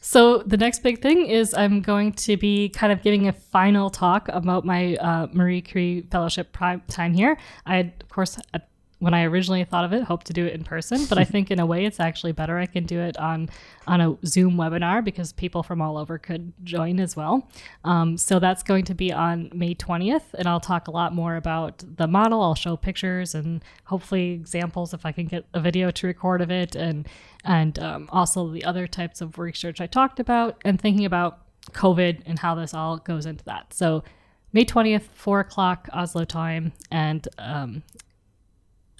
so 0.00 0.38
the 0.46 0.56
next 0.56 0.82
big 0.82 1.02
thing 1.02 1.26
is 1.26 1.52
i'm 1.52 1.82
going 1.82 2.10
to 2.12 2.36
be 2.38 2.70
kind 2.70 2.90
of 2.90 3.02
giving 3.02 3.28
a 3.28 3.32
final 3.32 3.90
talk 3.90 4.28
about 4.28 4.64
my 4.64 4.96
uh, 4.96 5.26
marie 5.32 5.60
curie 5.60 6.06
fellowship 6.10 6.52
prime 6.52 6.80
time 6.88 7.12
here 7.12 7.36
i 7.66 7.76
of 7.78 8.08
course 8.08 8.38
at 8.54 8.68
when 9.00 9.14
I 9.14 9.24
originally 9.24 9.62
thought 9.64 9.84
of 9.84 9.92
it, 9.92 10.02
hoped 10.02 10.26
to 10.26 10.32
do 10.32 10.44
it 10.44 10.54
in 10.54 10.64
person, 10.64 11.06
but 11.06 11.18
I 11.18 11.24
think 11.32 11.50
in 11.50 11.60
a 11.60 11.66
way 11.66 11.84
it's 11.84 12.00
actually 12.00 12.32
better. 12.32 12.58
I 12.58 12.66
can 12.66 12.84
do 12.84 13.00
it 13.00 13.16
on 13.16 13.48
on 13.86 14.00
a 14.00 14.16
Zoom 14.26 14.56
webinar 14.56 15.04
because 15.04 15.32
people 15.32 15.62
from 15.62 15.80
all 15.80 15.96
over 15.96 16.18
could 16.18 16.52
join 16.64 16.98
as 17.00 17.16
well. 17.16 17.48
Um, 17.84 18.18
so 18.18 18.38
that's 18.38 18.62
going 18.62 18.84
to 18.86 18.94
be 18.94 19.12
on 19.12 19.50
May 19.54 19.74
20th, 19.74 20.34
and 20.34 20.48
I'll 20.48 20.60
talk 20.60 20.88
a 20.88 20.90
lot 20.90 21.14
more 21.14 21.36
about 21.36 21.84
the 21.96 22.06
model. 22.06 22.42
I'll 22.42 22.54
show 22.54 22.76
pictures 22.76 23.34
and 23.34 23.62
hopefully 23.84 24.32
examples 24.32 24.92
if 24.92 25.06
I 25.06 25.12
can 25.12 25.26
get 25.26 25.46
a 25.54 25.60
video 25.60 25.90
to 25.90 26.06
record 26.06 26.40
of 26.40 26.50
it, 26.50 26.74
and 26.74 27.06
and 27.44 27.78
um, 27.78 28.08
also 28.12 28.48
the 28.50 28.64
other 28.64 28.86
types 28.86 29.20
of 29.20 29.38
research 29.38 29.80
I 29.80 29.86
talked 29.86 30.18
about, 30.18 30.60
and 30.64 30.80
thinking 30.80 31.04
about 31.04 31.38
COVID 31.70 32.22
and 32.26 32.38
how 32.38 32.54
this 32.54 32.74
all 32.74 32.98
goes 32.98 33.26
into 33.26 33.44
that. 33.44 33.72
So. 33.72 34.02
May 34.50 34.64
20th, 34.64 35.02
4 35.12 35.40
o'clock 35.40 35.90
Oslo 35.92 36.24
time. 36.24 36.72
And 36.90 37.28
um, 37.36 37.82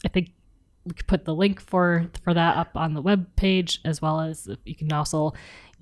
I 0.05 0.09
think 0.09 0.31
we 0.85 0.93
could 0.95 1.07
put 1.07 1.25
the 1.25 1.35
link 1.35 1.61
for 1.61 2.07
for 2.23 2.33
that 2.35 2.57
up 2.57 2.71
on 2.77 2.95
the 2.95 3.03
web 3.03 3.27
page 3.37 3.81
as 3.85 4.01
well 4.01 4.21
as 4.21 4.49
you 4.65 4.75
can 4.75 4.93
also 4.93 5.33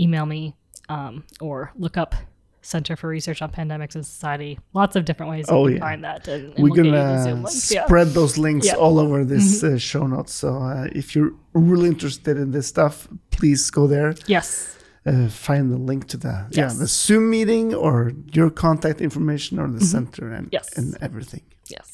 email 0.00 0.26
me 0.26 0.54
um, 0.88 1.24
or 1.40 1.72
look 1.76 1.96
up 1.96 2.14
Center 2.62 2.96
for 2.96 3.06
Research 3.08 3.42
on 3.42 3.50
Pandemics 3.52 3.94
and 3.94 4.04
Society. 4.04 4.58
Lots 4.74 4.96
of 4.96 5.04
different 5.04 5.30
ways 5.30 5.44
Oh, 5.48 5.68
you 5.68 5.74
can 5.74 5.76
yeah. 5.76 5.88
find 5.88 6.04
that. 6.04 6.26
And, 6.26 6.44
and 6.46 6.54
We're 6.58 6.64
we'll 6.64 6.74
get 6.74 6.84
you 6.86 6.90
the 6.90 6.96
gonna 6.96 7.34
links, 7.34 7.70
yeah. 7.72 7.84
spread 7.86 8.08
those 8.08 8.36
links 8.38 8.66
Yeah. 8.66 8.72
Mm-hmm. 8.72 8.82
all 8.82 8.98
over 8.98 9.24
this 9.24 9.62
uh, 9.62 9.78
show 9.78 10.06
notes. 10.08 10.32
So 10.34 10.56
uh, 10.56 10.88
if 10.92 11.14
you're 11.14 11.32
really 11.54 11.88
interested 11.88 12.36
in 12.36 12.50
this 12.50 12.66
stuff, 12.66 13.06
please 13.30 13.70
go 13.70 13.86
there. 13.86 14.14
Yes. 14.26 14.76
Uh, 15.06 15.28
find 15.28 15.70
the 15.70 15.78
link 15.78 16.08
to 16.08 16.16
the 16.16 16.28
yeah 16.50 16.62
Yes. 16.62 16.72
Mm-hmm. 16.72 16.80
the 16.80 16.86
Zoom 16.88 17.30
meeting 17.30 17.72
or 17.74 18.12
your 18.32 18.50
contact 18.50 19.00
information 19.00 19.60
or 19.60 19.68
the 19.70 19.84
center 19.84 20.32
and 20.32 20.48
Yes. 20.50 20.76
and 20.76 20.96
everything. 21.00 21.42
Yes. 21.68 21.86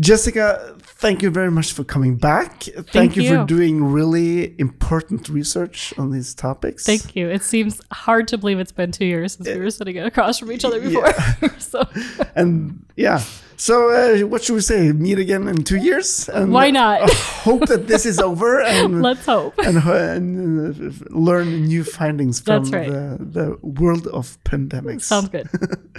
Jessica, 0.00 0.76
thank 0.80 1.22
you 1.22 1.30
very 1.30 1.50
much 1.50 1.72
for 1.72 1.84
coming 1.84 2.16
back. 2.16 2.62
Thank, 2.62 3.16
you, 3.16 3.28
for 3.28 3.44
doing 3.44 3.84
really 3.84 4.58
important 4.58 5.28
research 5.28 5.94
on 5.96 6.10
these 6.10 6.34
topics. 6.34 6.84
Thank 6.84 7.14
you. 7.14 7.28
It 7.28 7.42
seems 7.42 7.80
hard 7.92 8.26
to 8.28 8.38
believe 8.38 8.58
it's 8.58 8.72
been 8.72 8.90
two 8.90 9.04
years 9.04 9.34
since 9.34 9.48
we 9.48 9.56
were 9.56 9.70
sitting 9.70 9.98
across 9.98 10.40
from 10.40 10.50
each 10.50 10.64
other 10.64 10.80
before. 10.80 11.12
so 11.58 11.84
And 12.34 12.84
yeah, 12.96 13.22
so 13.56 13.90
uh, 13.90 14.26
what 14.26 14.42
should 14.42 14.54
we 14.54 14.62
say? 14.62 14.90
Meet 14.90 15.18
again 15.18 15.46
in 15.46 15.62
two 15.62 15.76
years? 15.76 16.28
And 16.28 16.52
why 16.52 16.70
not? 16.70 17.08
hope 17.44 17.66
that 17.66 17.86
this 17.86 18.04
is 18.04 18.18
over 18.18 18.62
and 18.62 19.00
Let's 19.00 19.24
hope. 19.24 19.54
and, 19.58 19.78
and 19.78 20.90
uh, 20.90 21.04
learn 21.10 21.66
new 21.66 21.84
findings 21.84 22.40
from 22.40 22.64
right. 22.70 22.88
the, 22.88 23.18
the 23.20 23.58
world 23.62 24.08
of 24.08 24.42
pandemics. 24.44 25.02
Sounds 25.02 25.28
good. 25.28 25.48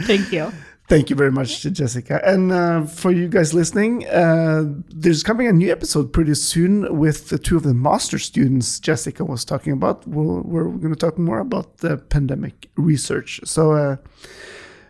Thank 0.01 0.33
you. 0.33 0.51
Thank 0.87 1.09
you 1.09 1.15
very 1.15 1.31
much, 1.31 1.63
Jessica. 1.63 2.21
And 2.23 2.51
uh, 2.51 2.85
for 2.85 3.11
you 3.11 3.27
guys 3.27 3.55
listening, 3.55 4.07
uh, 4.07 4.65
there's 4.89 5.23
coming 5.23 5.47
a 5.47 5.53
new 5.53 5.71
episode 5.71 6.13
pretty 6.13 6.35
soon 6.35 6.99
with 6.99 7.29
the 7.29 7.39
two 7.39 7.57
of 7.57 7.63
the 7.63 7.73
master 7.73 8.19
students 8.19 8.79
Jessica 8.79 9.25
was 9.25 9.43
talking 9.43 9.73
about. 9.73 10.05
We'll, 10.07 10.41
we're 10.41 10.69
going 10.69 10.93
to 10.93 10.99
talk 10.99 11.17
more 11.17 11.39
about 11.39 11.77
the 11.77 11.97
pandemic 11.97 12.69
research. 12.75 13.39
So 13.45 13.71
uh, 13.71 13.97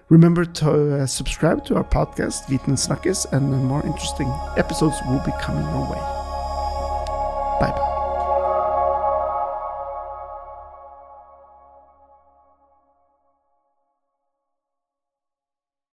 remember 0.09 0.43
to 0.43 1.03
uh, 1.03 1.05
subscribe 1.05 1.63
to 1.65 1.77
our 1.77 1.85
podcast, 1.85 2.43
Viten 2.47 2.75
Snakkes, 2.75 3.31
and 3.31 3.49
more 3.63 3.85
interesting 3.85 4.27
episodes 4.57 4.97
will 5.07 5.19
be 5.19 5.31
coming 5.39 5.63
your 5.63 5.89
way. 5.89 6.24